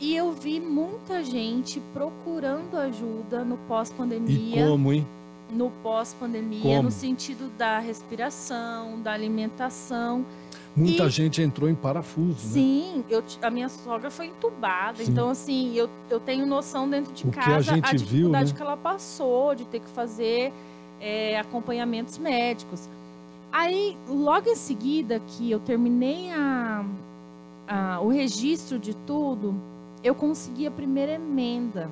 [0.00, 4.66] e eu vi muita gente procurando ajuda no E pós-pandemia.
[4.66, 5.06] como, hein?
[5.48, 10.24] no pós-pandemia, no sentido da respiração, da alimentação.
[10.74, 12.52] Muita E- gente entrou em parafuso, né?
[12.54, 15.12] Sim, eu, t- a minha sogra foi entubada, Sim.
[15.12, 18.50] então assim, eu, eu tenho noção dentro de O que a casa gente viu, dificuldade
[18.50, 18.56] né?
[18.56, 20.52] que ela passou de ter que fazer
[21.00, 22.88] é, acompanhamentos médicos.
[23.52, 26.84] Aí, logo em seguida que eu terminei a,
[27.68, 29.54] a- o registro de tudo,
[30.02, 31.90] eu consegui a primeira emenda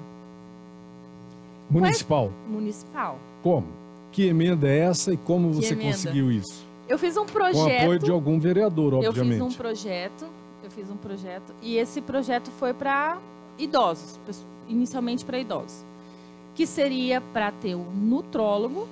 [1.71, 2.31] Municipal.
[2.49, 3.19] municipal.
[3.43, 3.67] Como?
[4.11, 5.93] Que emenda é essa e como Que você emenda?
[5.93, 6.65] conseguiu isso?
[6.89, 7.83] Eu fiz um Com projeto.
[7.83, 9.35] apoio de algum vereador, Eu obviamente.
[9.35, 10.27] fiz um projeto,
[10.65, 13.19] eu fiz um projeto e esse projeto foi para
[13.59, 14.19] idosos,
[14.69, 15.85] inicialmente para idosos,
[16.57, 18.89] que seria para ter um nutrólogo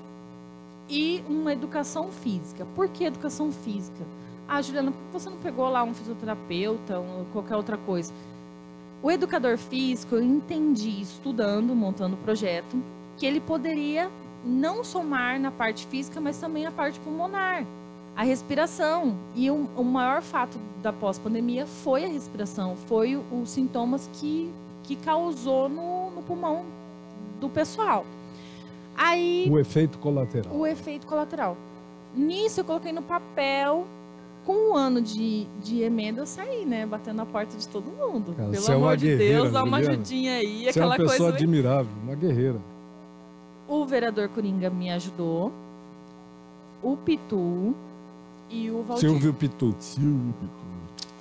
[0.89, 2.67] e uma educação física.
[2.75, 4.05] Por que educação física?
[4.49, 8.13] Ah, Juliana, por que você não pegou lá um fisioterapeuta ou qualquer outra coisa?
[9.03, 12.83] O educador físico, eu entendi estudando, montando o projeto,
[13.17, 14.11] que ele poderia
[14.45, 17.65] não somar na parte física, mas também a parte pulmonar
[18.19, 19.17] a respiração.
[19.37, 24.51] E o, maior fato da pós-pandemia foi a respiração, foi os sintomas que,
[24.83, 26.65] que causou no, no pulmão
[27.41, 28.05] do pessoal.
[28.99, 30.53] Aí, O efeito colateral.
[30.55, 31.57] o efeito colateral.
[32.15, 33.87] Nisso, eu coloquei no papel.
[34.45, 36.87] Com um ano de, de emenda, eu saí, né?
[36.87, 38.35] Batendo na porta de todo mundo.
[38.35, 40.61] Cara, Pelo é amor de guerreira, Deus, dá uma ajudinha aí.
[40.61, 41.35] Você é aquela uma pessoa coisa.
[41.35, 42.59] admirável, uma guerreira.
[43.69, 45.53] O vereador Coringa me ajudou.
[46.83, 47.75] O Pitu
[48.49, 49.11] e o Valdir.
[49.11, 49.75] Silvio Pitu.
[49.79, 50.53] Silvio Pitu.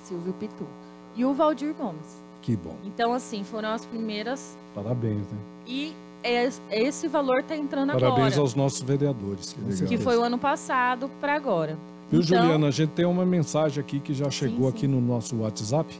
[0.04, 0.66] Silvio Pitu.
[1.14, 2.22] E o Valdir Gomes.
[2.40, 2.76] Que bom.
[2.84, 4.56] Então, assim, foram as primeiras.
[4.74, 5.38] Parabéns, né?
[5.66, 5.92] E
[6.28, 8.40] es- esse valor tá entrando Parabéns agora.
[8.40, 9.46] aos nossos vereadores.
[9.46, 9.86] certeza.
[9.86, 11.76] Que foi o ano passado para agora.
[12.10, 12.68] Viu, Então- Juliana?
[12.68, 14.76] A gente tem uma mensagem aqui que já chegou sim.
[14.76, 15.94] aqui no nosso WhatsApp.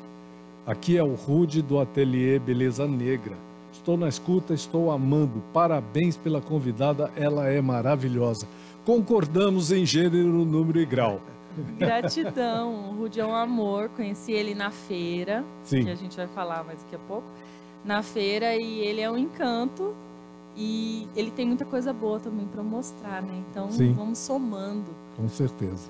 [0.67, 3.35] Aqui é o Rude do Ateliê Beleza Negra.
[3.73, 5.43] Estou na escuta, estou amando.
[5.53, 8.47] Parabéns pela convidada, ela é maravilhosa.
[8.85, 11.21] Concordamos em gênero, número e grau.
[11.79, 12.91] Gratidão.
[12.91, 13.89] O Rudy é um amor.
[13.97, 15.85] Conheci ele na feira, Sim.
[15.85, 17.27] que a gente vai falar mais daqui a pouco.
[17.85, 19.95] Na feira, e ele é um encanto.
[20.61, 23.43] E ele tem muita coisa boa também para mostrar, né?
[23.51, 23.93] Então Sim.
[23.93, 24.91] vamos somando.
[25.17, 25.89] Com certeza.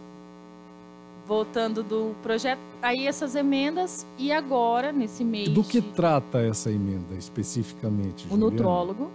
[1.26, 5.48] Voltando do projeto, aí essas emendas, e agora, nesse mês.
[5.50, 8.26] Do que de- trata essa emenda especificamente?
[8.26, 8.50] o Juliana?
[8.50, 9.10] nutrólogo,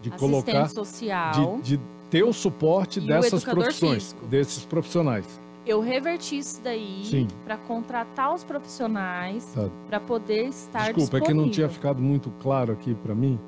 [0.00, 1.58] De assistente colocar, social.
[1.62, 4.26] de, de ter o suporte o dessas educador profissões, físico.
[4.26, 5.26] desses profissionais.
[5.66, 9.68] Eu reverti isso daí para contratar os profissionais Tá.
[9.88, 11.70] para poder estar Desculpa, é que não tinha disponível.
[11.70, 13.38] ficado muito claro aqui para mim.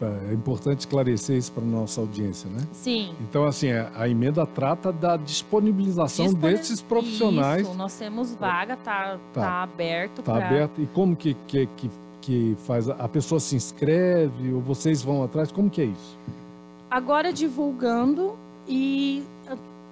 [0.00, 2.60] É importante esclarecer isso para nossa audiência, né?
[2.72, 3.12] Sim.
[3.20, 7.62] Então, assim, a emenda trata da disponibilização desses profissionais.
[7.66, 9.40] Isso, nós temos vaga, tá, Tá.
[9.40, 9.62] tá.
[9.64, 10.80] aberto Está pra- aberto.
[10.80, 12.88] E como que, que, que, que faz?
[12.88, 15.50] A pessoa se inscreve ou vocês vão atrás?
[15.50, 16.18] Como que é isso?
[16.90, 19.22] Agora divulgando e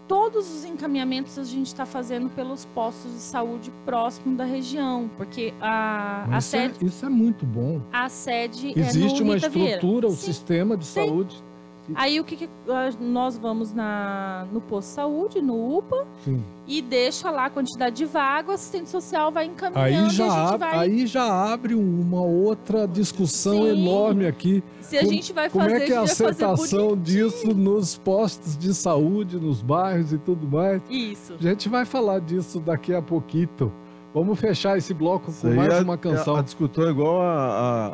[0.09, 5.53] todos os encaminhamentos a gente está fazendo pelos postos de saúde próximo da região, porque
[5.61, 7.81] a, a é, sede, isso é muito bom.
[7.93, 9.75] a sede Existe é uma Rita Vieira.
[9.75, 10.17] estrutura, o Sim.
[10.17, 11.07] sistema de Sim.
[11.07, 11.45] saúde.
[11.95, 16.43] Aí o que, que ah, nós vamos na, no posto de saúde, no UPA, Sim.
[16.67, 20.09] e deixa lá a quantidade de vaga, o assistente social vai encaminhando Aí e a
[20.09, 20.79] já, ab- vai.
[20.79, 23.83] aí já abre uma outra discussão Sim.
[23.83, 24.65] enorme aqui.
[24.81, 28.57] se a como- gente vai Como fazer, é que é a aceitação disso nos postos
[28.57, 30.83] de saúde, nos bairros e tudo mais?
[30.91, 31.35] Isso.
[31.35, 33.73] A gente vai falar disso daqui a pouquinho.
[34.15, 36.37] Vamos fechar esse bloco Isso com mais é- uma canção.
[36.37, 37.27] A, a discussão é igual a,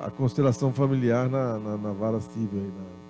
[0.03, 3.02] a, a constelação familiar na, na, na vara civil aí, na- na- né?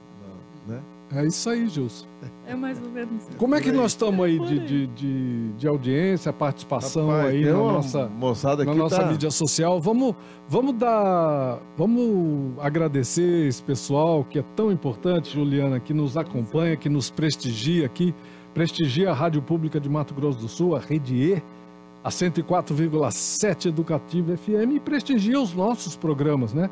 [1.14, 2.06] É isso aí, Gilson.
[2.46, 3.36] É mais ou menos isso.
[3.36, 7.52] Como é que nós estamos aí de, de, de, de audiência, participação Rapaz, aí na
[7.52, 9.78] nossa, moçada na nossa tá- mídia social?
[9.78, 10.14] Vamos,
[10.48, 11.60] vamos dar.
[11.76, 17.84] Vamos agradecer esse pessoal que é tão importante, Juliana, que nos acompanha, que nos prestigia
[17.84, 18.14] aqui.
[18.54, 21.42] Prestigia a Rádio Pública de Mato Grosso do Sul, a Rede E,
[22.04, 26.68] a 104,7 Educativa FM e prestigia os nossos programas, né?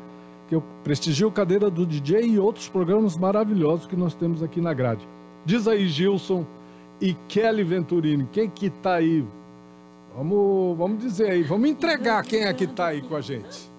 [0.51, 4.73] Que eu prestigio Cadeira do DJ e outros programas maravilhosos que nós temos aqui na
[4.73, 5.07] grade.
[5.45, 6.45] Diz aí, Gilson
[6.99, 9.25] e Kelly Venturini, quem que tá aí?
[10.13, 13.71] Vamos, vamos dizer aí, vamos entregar quem é que tá aí com a gente.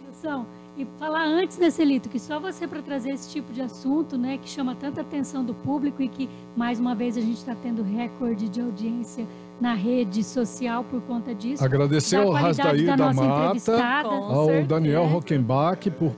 [0.00, 0.46] Gilson,
[0.78, 4.38] e falar antes, né, Celito, que só você para trazer esse tipo de assunto, né,
[4.38, 7.82] que chama tanta atenção do público e que, mais uma vez, a gente está tendo
[7.82, 9.26] recorde de audiência
[9.60, 11.64] na rede social por conta disso.
[11.64, 14.66] Agradecer da ao qualidade Rasdaí da da nossa Mata, ao certeza.
[14.68, 16.10] Daniel Rockenbach por,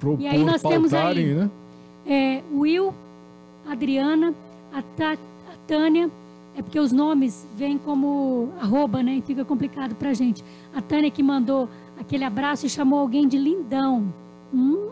[0.00, 1.50] por, E aí por nós temos aí- né?
[2.06, 2.94] É, Will,
[3.68, 4.32] Adriana,
[4.72, 6.08] a, Ta- a Tânia,
[6.56, 9.14] é porque os nomes vêm como arroba, né?
[9.16, 10.42] E fica complicado pra gente.
[10.74, 11.68] A Tânia que mandou
[12.00, 14.04] aquele abraço e chamou alguém de lindão.
[14.54, 14.88] Hum.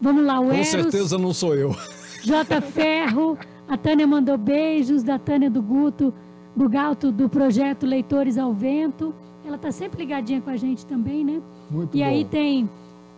[0.00, 1.76] Vamos lá, o Com Eros, certeza não sou eu.
[2.22, 2.60] J.
[2.62, 3.36] Ferro,
[3.68, 6.12] a Tânia mandou beijos, da Tânia do Guto,
[6.54, 9.14] do Galto, do projeto Leitores ao Vento.
[9.44, 11.40] Ela tá sempre ligadinha com a gente também, né?
[11.70, 12.06] Muito E bom.
[12.06, 12.68] aí tem,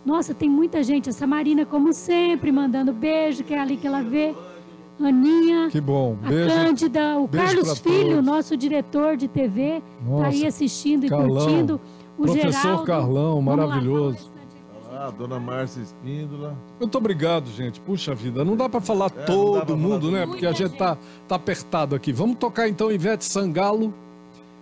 [0.05, 1.09] nossa, tem muita gente.
[1.09, 4.33] Essa Marina, como sempre, mandando beijo, que é ali que ela vê.
[5.01, 6.15] Aninha, Que bom.
[6.23, 6.55] a Beijo.
[6.55, 8.25] Cândida, o beijo Carlos Filho, todos.
[8.25, 9.81] nosso diretor de TV,
[10.19, 11.29] tá aí assistindo e Carlão.
[11.45, 11.81] curtindo.
[12.17, 12.83] O Professor Geraldo.
[12.83, 14.31] Carlão, maravilhoso.
[15.09, 16.57] Dona Márcia Espíndola.
[16.79, 17.79] Muito obrigado, gente.
[17.81, 20.25] Puxa vida, não dá pra falar É, todo pra mundo, falar né?
[20.25, 22.11] Porque a Muita gente tá, tá apertado aqui.
[22.11, 23.93] Vamos tocar então Ivete Sangalo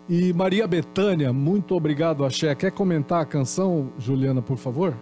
[0.09, 1.31] e Maria Bethânia.
[1.31, 2.53] Muito obrigado, Axé.
[2.55, 4.95] Quer comentar a canção, Juliana, por favor?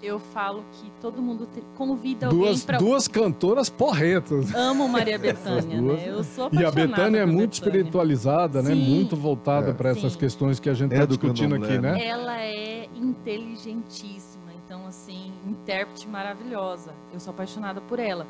[0.00, 2.78] Eu falo que todo mundo te- convida alguém Duas, pra...
[2.78, 4.54] duas cantoras porretas.
[4.54, 6.04] Amo Maria Bethânia, né?
[6.06, 7.78] Eu sou E a apaixonada Betânia é muito Bethânia.
[7.80, 8.70] espiritualizada, né?
[8.74, 8.94] Sim.
[8.94, 9.74] Muito voltada É.
[9.74, 10.18] para essas Sim.
[10.20, 11.92] questões que a gente É está do discutindo aqui, né?
[11.92, 12.06] né?
[12.06, 16.92] Ela é inteligentíssima, então assim, intérprete maravilhosa.
[17.12, 18.24] Eu sou apaixonada por ela.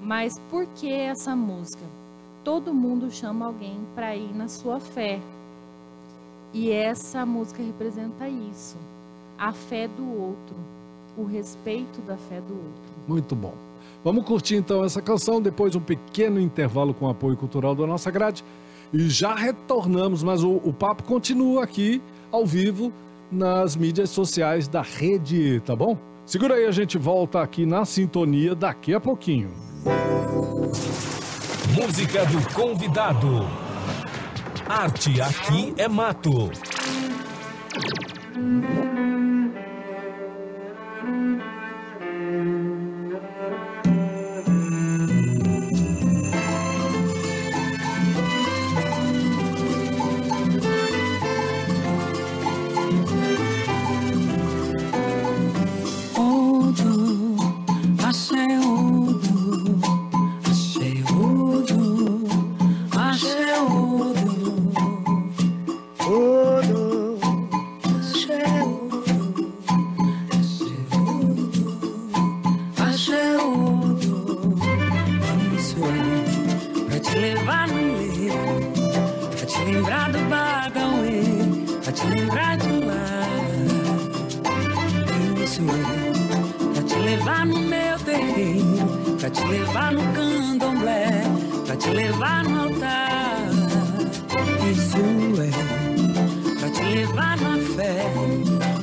[0.00, 1.82] Mas por que essa música?
[2.44, 5.20] Todo mundo chama alguém para ir na sua fé.
[6.52, 8.76] E essa música representa isso.
[9.38, 10.56] A fé do outro,
[11.16, 12.82] o respeito da fé do outro.
[13.06, 13.54] Muito bom.
[14.02, 18.10] Vamos curtir então essa canção, depois um pequeno intervalo com o apoio cultural da nossa
[18.10, 18.44] grade.
[18.92, 22.02] E já retornamos, mas o, o papo continua aqui,
[22.32, 22.92] ao vivo,
[23.30, 25.96] nas mídias sociais da Rede, E, tá bom?
[26.26, 29.50] Segura aí, a gente volta aqui na sintonia daqui a pouquinho.
[31.74, 33.46] Música do convidado.
[34.68, 36.50] Arte aqui é mato.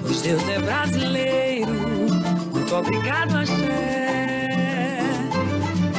[0.01, 1.73] Pois Deus é brasileiro.
[2.53, 4.99] Muito obrigado, Axé.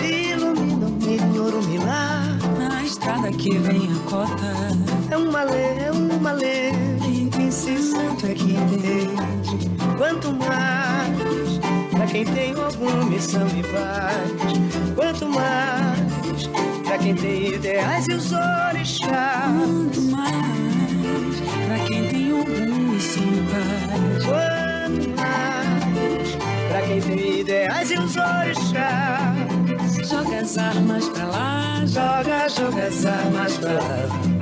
[0.03, 2.23] Ilumina-me, Orumilá.
[2.59, 4.69] Na estrada que vem a cota,
[5.11, 6.73] É uma lei, é uma lei.
[7.03, 9.09] quem tem ser santo é quem tem.
[9.97, 11.59] Quanto mais,
[11.91, 14.95] pra quem tem alguma missão e paz.
[14.95, 16.47] Quanto mais,
[16.85, 19.51] pra quem tem ideais e os orixás.
[19.57, 22.78] Quanto mais, pra quem tem algum
[23.17, 23.21] e
[25.17, 26.37] mais,
[26.69, 30.09] pra quem tem ideais e os orixás.
[30.09, 34.39] Joga as armas pra lá, Joga, joga as armas pra lá.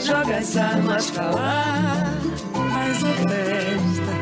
[0.00, 1.94] Joga as armas pra lá.
[2.52, 4.14] faz a festa.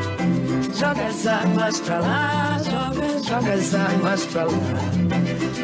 [0.73, 2.57] Joga as armas pra lá.
[2.63, 4.51] Joga, joga as armas pra lá.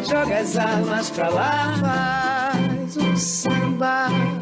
[0.08, 2.52] Joga as armas pra lá.
[2.54, 4.39] Faz um samba.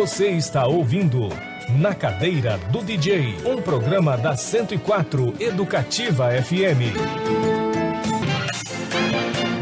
[0.00, 1.28] Você está ouvindo
[1.78, 6.96] Na Cadeira do DJ, um programa da 104 Educativa FM.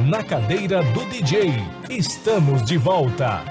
[0.09, 1.55] Na Cadeira do DJ,
[1.91, 3.43] estamos de volta.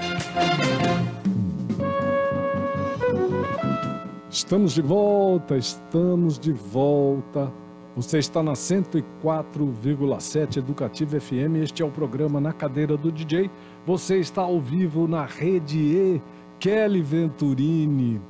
[4.30, 7.52] Estamos de volta, estamos de volta.
[7.94, 11.56] Você está na 104,7 Educativa FM.
[11.62, 13.50] Este é o programa Na Cadeira do DJ.
[13.84, 16.22] Você está ao vivo na Rede E.
[16.60, 18.20] Kelly Venturini,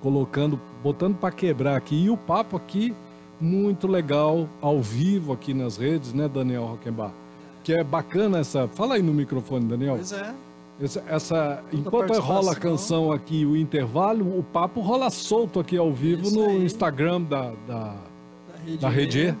[0.00, 2.04] colocando, botando para quebrar aqui.
[2.04, 2.94] E o papo aqui,
[3.40, 7.12] muito legal, ao vivo aqui nas redes, né, Daniel Rockenbach?
[7.64, 8.66] Que é bacana essa.
[8.68, 9.96] Fala aí no microfone, Daniel.
[9.96, 10.34] Pois é.
[10.80, 12.34] Essa, essa- enquanto participação.
[12.34, 16.46] rola a canção aqui, o intervalo, o papo rola solto aqui ao vivo Isso no
[16.48, 16.64] aí.
[16.64, 19.34] Instagram da, da, Da rede, da Rede E.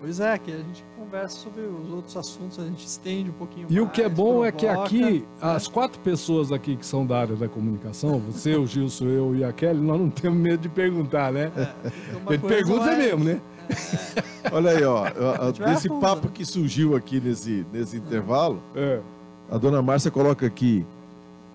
[0.00, 3.66] Pois é, que a gente conversa sobre os outros assuntos, a gente estende um pouquinho
[3.70, 5.22] E o mais, que é bom é que provoca, aqui, né?
[5.40, 9.44] as quatro pessoas aqui que são da área da comunicação, você, o Gilson, eu e
[9.44, 11.50] a Kelly, nós não temos medo de perguntar, né?
[11.54, 13.40] Então, Ele coisa pergunta vai- mesmo, né?
[14.52, 15.06] Olha aí, ó.
[15.88, 19.00] fundo, papo que surgiu aqui nesse, nesse intervalo, É.
[19.50, 20.86] a dona Márcia coloca aqui: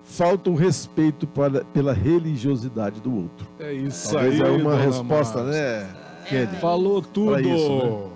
[0.04, 3.46] falta um respeito para, pela religiosidade do outro.
[3.58, 4.46] É isso Talvez aí.
[4.46, 5.60] é uma dona resposta, Márcia.
[5.80, 5.96] né,
[6.28, 6.56] Kelly?
[6.60, 7.40] Falou tudo.
[7.40, 8.11] isso, né?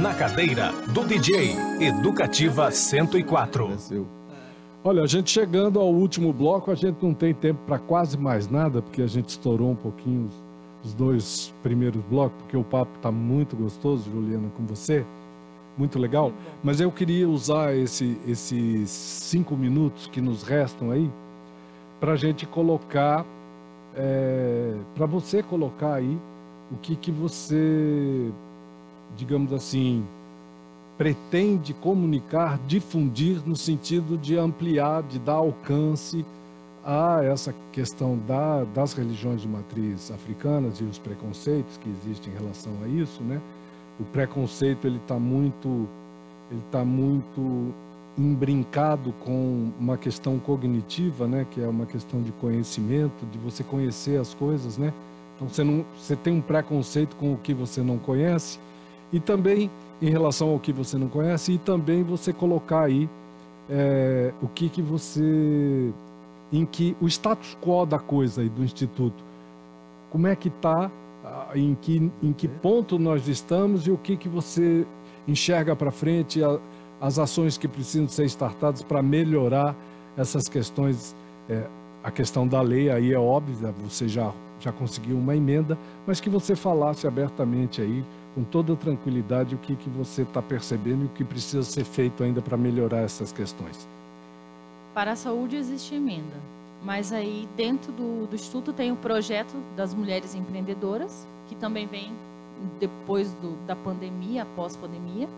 [0.00, 3.72] Na Cadeira do DJ, Educativa 104.
[3.72, 4.06] É seu.
[4.82, 8.48] Olha, a gente chegando ao último bloco, a gente não tem tempo para quase mais
[8.48, 10.28] nada, porque a gente estourou um pouquinho
[10.82, 15.04] os, dois primeiros blocos, porque o papo está muito gostoso, Juliana, com você.
[15.76, 16.32] Muito legal.
[16.62, 21.10] Mas eu queria usar esse- esses cinco minutos que nos restam aí
[21.98, 23.26] para a gente colocar,
[24.94, 26.18] para você colocar aí
[26.72, 28.30] o que, que você,
[29.16, 30.04] digamos assim,
[31.00, 36.24] pretende comunicar, difundir no sentido de ampliar, de dar alcance
[36.84, 42.36] a essa questão da, das religiões de matriz africanas e os preconceitos que existem em
[42.36, 43.40] relação a isso, né?
[43.98, 45.88] O preconceito ele está muito,
[46.50, 47.72] ele tá muito
[48.18, 51.46] embrincado com uma questão cognitiva, né?
[51.50, 54.92] Que é uma questão de conhecimento, de você conhecer as coisas, né?
[55.36, 58.58] Então você não, você tem um preconceito com o que você não conhece
[59.12, 63.08] e também em relação ao que você não conhece e também você colocar aí
[63.68, 65.92] é, o que que você
[66.52, 69.22] em que o status quo da coisa aí do instituto.
[70.10, 70.90] Como é que está
[71.54, 74.86] em que em que ponto nós estamos e o que que você
[75.28, 76.58] enxerga para frente a-
[77.00, 79.74] as ações que precisam ser startadas para melhorar
[80.16, 81.14] essas questões
[81.48, 81.64] é,
[82.02, 86.28] a questão da lei aí é óbvia você já já conseguiu uma emenda mas que
[86.28, 88.04] você falasse abertamente aí
[88.34, 92.22] com toda tranquilidade o que, que você está percebendo e o que precisa ser feito
[92.22, 93.86] ainda para melhorar essas questões.
[94.94, 96.36] Para a saúde existe emenda,
[96.82, 102.12] mas aí dentro do, do Instituto tem o projeto das mulheres empreendedoras, que também vem
[102.78, 105.28] depois do, da pandemia, após pandemia.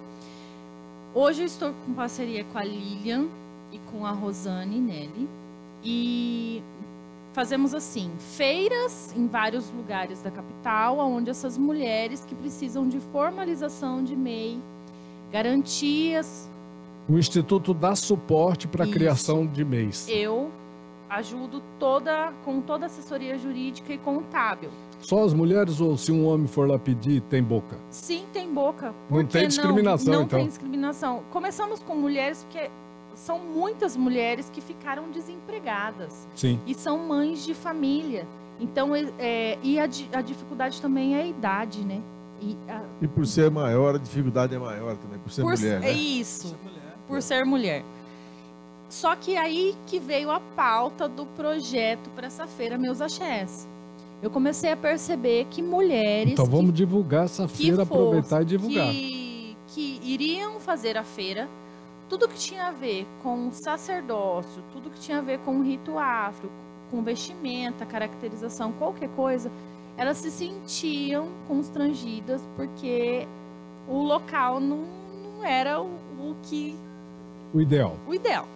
[1.15, 3.27] Hoje eu estou com parceria com a Lilian
[3.71, 5.29] e com a Rosane Nelly.
[5.85, 6.63] E
[7.33, 14.03] fazemos assim, feiras em vários lugares da capital, onde essas mulheres que precisam de formalização
[14.05, 14.59] de MEI,
[15.31, 16.49] garantias,
[17.09, 20.07] O Instituto dá suporte para a criação de mês.
[20.09, 20.51] eu
[21.11, 24.71] ajudo toda com toda a assessoria jurídica e contábil.
[25.01, 27.77] Só as mulheres ou se um homem for lá pedir, tem boca?
[27.91, 28.95] Sim, tem boca.
[29.11, 30.39] Não tem discriminação, Não então.
[30.39, 31.23] tem discriminação.
[31.31, 32.71] Começamos com mulheres porque
[33.15, 36.59] são muitas mulheres que ficaram desempregadas Sim.
[36.67, 38.27] e são mães de família.
[38.61, 42.01] Então, é- é, e a, a dificuldade também é a idade, né?
[42.41, 45.77] E a- E por ser maior, a dificuldade é maior também, por ser por, mulher,
[45.79, 45.93] é né?
[45.93, 46.49] isso.
[46.49, 46.97] Ser mulher.
[47.09, 47.85] por ser mulher.
[48.89, 53.67] Só que aí que veio a pauta do projeto para essa feira Meus Axés.
[54.23, 58.43] Eu comecei a perceber que mulheres Então que, vamos divulgar essa que feira, fosse- aproveitar
[58.43, 58.91] e divulgar.
[58.93, 61.49] Que, que iriam fazer a feira,
[62.13, 65.99] tudo que tinha a ver com sacerdócio, tudo que tinha a ver com o rito
[65.99, 66.53] afro,
[66.91, 69.51] com vestimenta, caracterização, qualquer coisa,
[69.97, 73.27] elas se sentiam constrangidas porque
[73.89, 74.85] o local não,
[75.25, 76.77] não era o, o que
[77.55, 77.97] O ideal.
[78.07, 78.47] o ideal.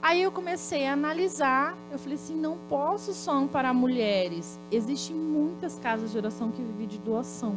[0.00, 4.56] Aí eu comecei a analisar, eu falei assim, não posso só amparar mulheres.
[4.70, 7.56] Existem muitas casas de oração que vivem de doação.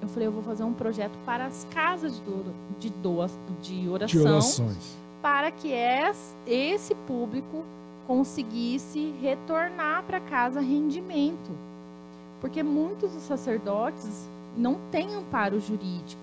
[0.00, 2.44] Eu falei, eu vou fazer um projeto para as casas de, doa,
[2.78, 3.30] de, doa,
[3.60, 4.96] de oração, De orações.
[5.20, 7.64] para que es- esse público
[8.06, 11.50] conseguisse retornar para casa rendimento.
[12.40, 16.22] Porque muitos dos sacerdotes não têm amparo jurídico.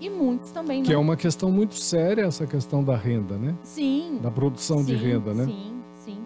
[0.00, 3.54] E muitos também Que é não uma questão muito séria essa questão da renda, né?
[3.62, 4.18] Sim.
[4.22, 5.44] Da produção de sim, renda, né?
[5.46, 5.72] Sim,
[6.04, 6.18] sim.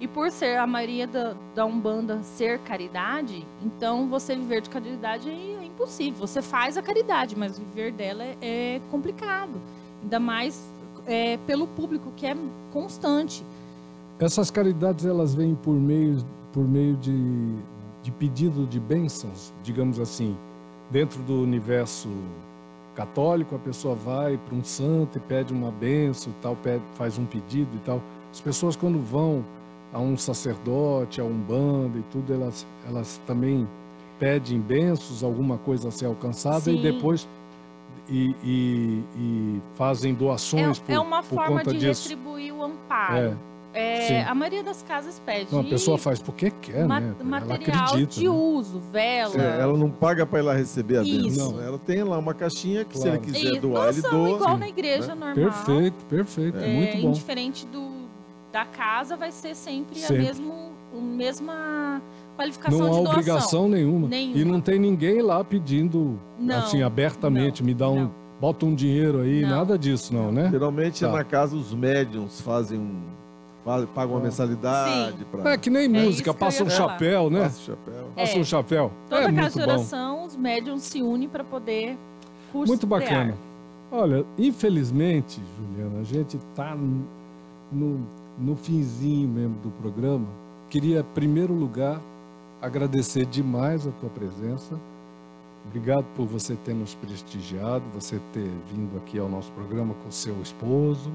[0.00, 5.28] E por ser a maioria da, da Umbanda ser caridade, então você viver de caridade
[5.28, 5.32] é
[5.76, 6.26] impossível.
[6.26, 9.60] Você faz a caridade, mas viver dela é, é complicado.
[10.02, 10.60] Ainda mais
[11.06, 12.34] é, pelo público, que é
[12.72, 13.44] constante.
[14.18, 17.54] Essas caridades elas vêm por meio, por meio de,
[18.02, 20.34] de pedido de bênçãos, digamos assim,
[20.90, 22.08] dentro do universo
[22.94, 27.26] católico, a pessoa vai para um santo e pede uma bênção, tal, pede, faz um
[27.26, 28.00] pedido e tal.
[28.32, 29.44] As pessoas quando vão
[29.92, 33.68] a um sacerdote, a um banda e tudo, elas, elas também
[34.18, 36.82] pedem bênçãos, alguma coisa a ser alcançada e Sim.
[36.82, 37.26] depois
[38.08, 42.08] e, e- e fazem doações É, por, é uma por forma conta de disso.
[42.08, 43.36] retribuir o amparo.
[43.78, 44.16] É, sim.
[44.30, 47.14] a maioria das casas pede Não, a pessoa faz porque quer, ma- né?
[47.20, 48.14] Ela material acredita.
[48.14, 48.30] de né?
[48.30, 49.34] uso, vela.
[49.36, 51.52] É, ela não paga para ir lá receber a bênção.
[51.52, 53.18] Não, ela tem lá uma caixinha que se Claro.
[53.22, 54.30] ele quiser E doar, ele doa.
[54.30, 54.60] igual sim.
[54.60, 55.34] na igreja né?
[55.34, 55.34] normal.
[55.34, 57.08] Perfeito, perfeito, É, muito bom.
[57.10, 57.90] Indiferente do,
[58.50, 60.16] da casa, vai ser sempre, Sempre.
[60.16, 60.54] a mesmo,
[60.96, 62.02] a mesma
[62.36, 63.12] qualificação Não há de doação.
[63.12, 64.08] obrigação nenhuma.
[64.08, 64.38] Nenhuma.
[64.38, 68.10] E não tem ninguém lá pedindo Não, assim abertamente, não, me dá um, não.
[68.40, 69.48] bota um dinheiro aí, Não.
[69.50, 70.48] nada disso não, né?
[70.50, 71.10] Geralmente Tá.
[71.10, 73.00] na casa os médiums fazem um.
[73.64, 75.52] uma mensalidade para.
[75.52, 76.90] É que nem É música, eu passa um falar.
[76.90, 77.40] chapéu, né?
[77.42, 78.04] Passa o chapéu.
[78.14, 78.40] Passa É.
[78.40, 78.92] um chapéu.
[79.08, 79.64] Toda é casa muito de bom.
[79.72, 81.96] oração, os médiums se unem para poder
[82.52, 82.68] custear.
[82.68, 83.34] Muito bacana.
[83.90, 86.76] Olha, infelizmente, Juliana, a gente tá
[87.72, 88.00] no,
[88.38, 90.26] no finzinho mesmo do programa.
[90.68, 92.00] Queria, em primeiro lugar,
[92.66, 94.78] agradecer demais a tua presença.
[95.68, 100.40] Obrigado por você ter nos prestigiado, você ter vindo aqui ao nosso programa com seu
[100.42, 101.10] esposo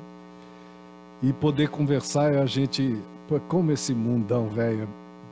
[1.21, 2.37] e poder conversar.
[2.37, 2.97] A gente,
[3.47, 4.87] como esse mundão velho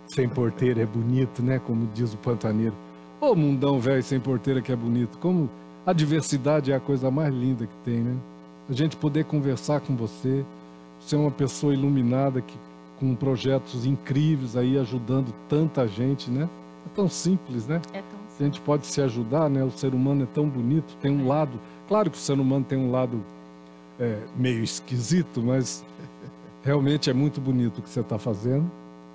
[0.07, 1.59] sem porteira é bonito, né?
[1.59, 2.76] Como diz o Pantaneiro.
[3.20, 5.17] Ô mundão velho sem porteira que é bonito.
[5.20, 5.49] Como
[5.86, 8.15] a diversidade é a coisa mais linda que tem, né?
[8.70, 10.45] A gente poder conversar com você,
[10.99, 12.57] ser uma pessoa iluminada que
[13.00, 16.50] com projetos incríveis aí ajudando tanta gente, né?
[16.86, 17.82] É tão simples, né?
[17.93, 19.64] É tão A gente pode se ajudar, né?
[19.64, 21.60] O ser humano é tão bonito, tem um lado.
[21.88, 23.24] Claro que o ser humano tem um lado
[24.00, 25.84] é, meio esquisito, mas
[26.64, 28.70] realmente é muito bonito o que você está fazendo.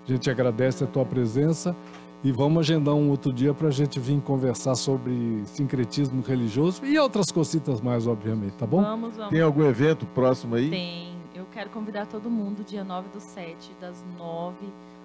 [0.07, 1.75] A gente agradece a tua presença
[2.23, 6.99] e vamos agendar um outro dia para a gente vir conversar sobre sincretismo religioso e
[6.99, 8.83] outras cositas mais, obviamente, tá bom?
[8.83, 9.31] Vamos, vamos.
[9.31, 10.71] Tem algum evento próximo aí?
[10.71, 11.14] Tem.
[11.55, 14.57] Quero convidar todo mundo, dia 9 do 7, das 9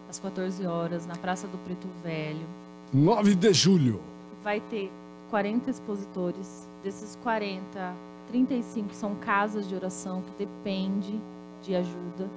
[0.09, 2.43] às 14 horas, na Praça do Preto Velho.
[2.91, 4.01] 9 de julho.
[4.43, 4.91] Vai ter
[5.29, 6.67] 40 expositores.
[6.83, 7.93] Desses 40,
[8.29, 11.21] 35 são casas de oração que depende
[11.61, 12.27] de ajuda.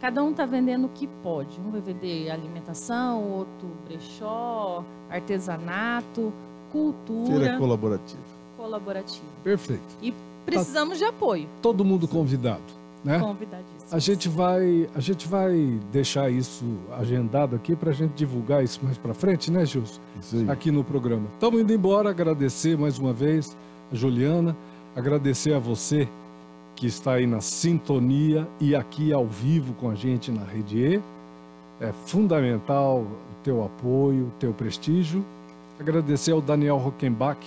[0.00, 1.58] Cada um está vendendo o que pode.
[1.60, 6.32] Um vai vender alimentação, outro brechó, artesanato,
[6.70, 8.22] cultura Feira colaborativa.
[8.56, 9.26] colaborativa.
[9.42, 9.96] Perfeito.
[10.00, 10.14] E
[10.46, 11.48] precisamos de apoio.
[11.60, 12.77] Todo mundo convidado.
[13.04, 13.18] Né?
[13.18, 13.78] Convidadíssimo.
[13.90, 16.64] A gente vai, a gente vai deixar isso
[16.98, 20.00] agendado aqui para a gente divulgar isso mais para frente, né, Gilson?
[20.20, 20.50] Isso aí.
[20.50, 21.26] Aqui no programa.
[21.34, 23.56] Estamos indo embora, agradecer mais uma vez
[23.92, 24.56] a Juliana,
[24.94, 26.08] agradecer a você
[26.74, 31.02] que está aí na sintonia e aqui ao vivo com a gente na Rede E.
[31.80, 35.24] É fundamental o teu apoio, o teu prestígio.
[35.78, 37.38] Agradecer ao Daniel Rockenbach,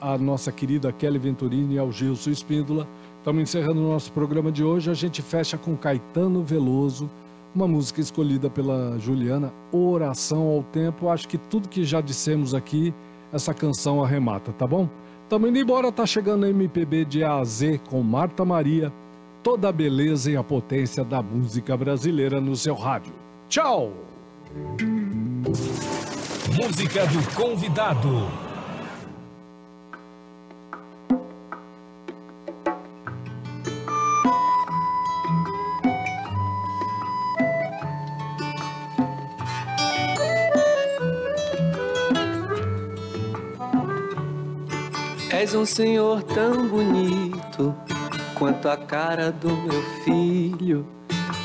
[0.00, 2.86] a nossa querida Kelly Venturini e ao Gilson Espíndola.
[3.20, 4.90] Estamos encerrando o nosso programa de hoje.
[4.90, 7.08] A gente fecha com Caetano Veloso,
[7.54, 11.10] uma música escolhida pela Juliana, Oração ao Tempo.
[11.10, 12.94] Acho que tudo que já dissemos aqui,
[13.30, 14.88] essa canção arremata, tá bom?
[15.24, 18.90] Estamos indo embora, tá chegando a MPB de A a Z com Marta Maria,
[19.42, 23.12] toda a beleza e a potência da música brasileira no seu rádio.
[23.50, 23.92] Tchau!
[26.58, 28.49] Música do convidado.
[45.50, 47.74] És um senhor tão bonito
[48.36, 50.86] quanto a cara do meu filho.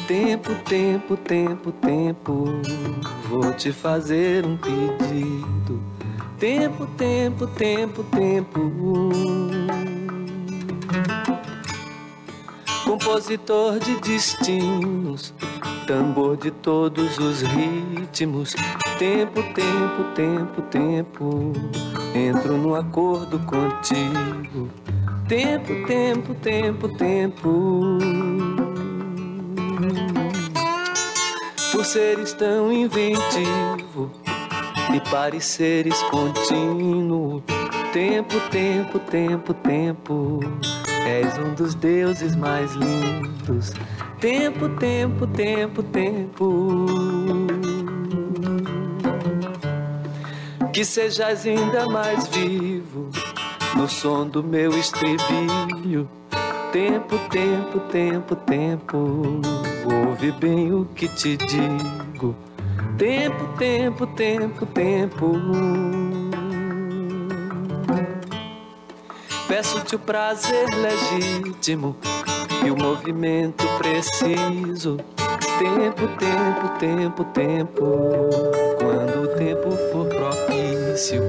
[0.07, 2.45] Tempo, tempo, tempo, tempo,
[3.27, 5.81] vou te fazer um pedido.
[6.37, 8.59] Tempo, tempo, tempo, tempo.
[13.05, 15.31] Compositor de destinos,
[15.85, 18.55] tambor de todos os ritmos.
[18.97, 21.53] Tempo, tempo, tempo, tempo.
[22.15, 24.71] Entro no acordo contigo.
[25.27, 27.99] Tempo, tempo, tempo, tempo.
[31.71, 34.11] Por seres tão inventivo
[34.91, 37.43] e pareceres contínuo.
[37.93, 40.39] Tempo, tempo, tempo, tempo.
[41.05, 43.73] És um dos deuses mais lindos.
[44.19, 46.85] Tempo, tempo, tempo, tempo.
[50.73, 53.09] Que sejas ainda mais vivo
[53.75, 56.09] no som do meu estribilho.
[56.71, 58.97] Tempo, tempo, tempo, tempo.
[60.07, 62.35] Ouve bem o que te digo.
[62.97, 66.04] Tempo, tempo, tempo, tempo.
[69.55, 71.95] Peço-te o prazer legítimo
[72.65, 74.97] e o movimento preciso.
[75.57, 78.09] Tempo, tempo, tempo, tempo.
[78.77, 81.21] Quando o tempo for propício.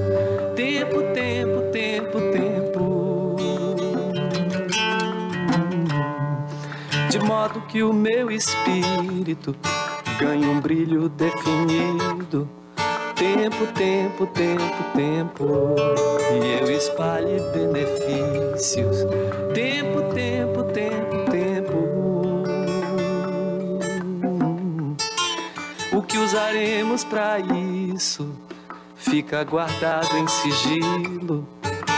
[0.57, 3.35] Tempo, tempo, tempo, tempo.
[7.09, 9.55] De modo que o meu espírito
[10.19, 12.49] ganhe um brilho definido.
[13.15, 15.75] Tempo, tempo, tempo, tempo.
[16.43, 16.56] E
[18.75, 22.43] Tempo, tempo, tempo, tempo.
[25.93, 28.29] O que usaremos para isso
[28.97, 31.47] fica guardado em sigilo.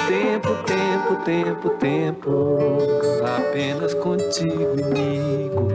[0.07, 2.57] Tempo, tempo, tempo, tempo.
[3.37, 5.69] Apenas contigo, amigo.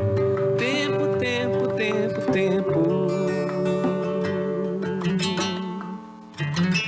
[0.56, 3.08] Tempo, tempo, tempo, tempo.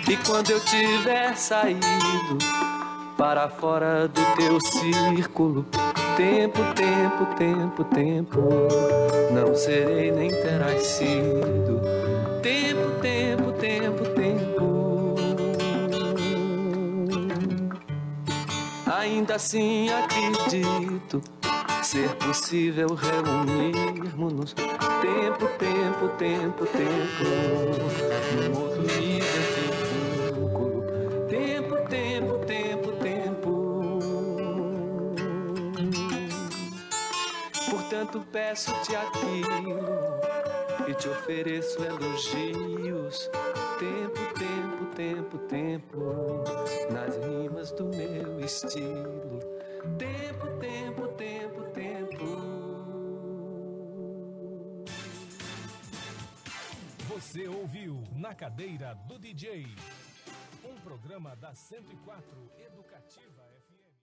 [0.09, 2.66] E quando eu tiver saído
[3.17, 5.64] para fora do teu círculo,
[6.17, 8.41] tempo, tempo, tempo, tempo,
[9.33, 11.81] não serei nem terás sido.
[12.43, 15.14] Tempo, tempo, tempo, tempo.
[18.87, 21.23] Ainda assim acredito
[21.83, 24.53] ser possível reunirmos-nos.
[24.53, 27.25] Tempo, tempo, tempo, tempo,
[28.51, 29.56] num outro nível
[38.07, 40.21] Portanto, peço-te aquilo
[40.89, 43.29] e te ofereço elogios.
[43.81, 46.45] Tempo, tempo, tempo, tempo,
[46.93, 49.41] nas rimas do meu estilo.
[49.99, 52.25] Tempo, tempo, tempo, tempo.
[57.09, 59.67] Você ouviu Na Cadeira do DJ.
[60.65, 63.36] Um programa da 104 Educativa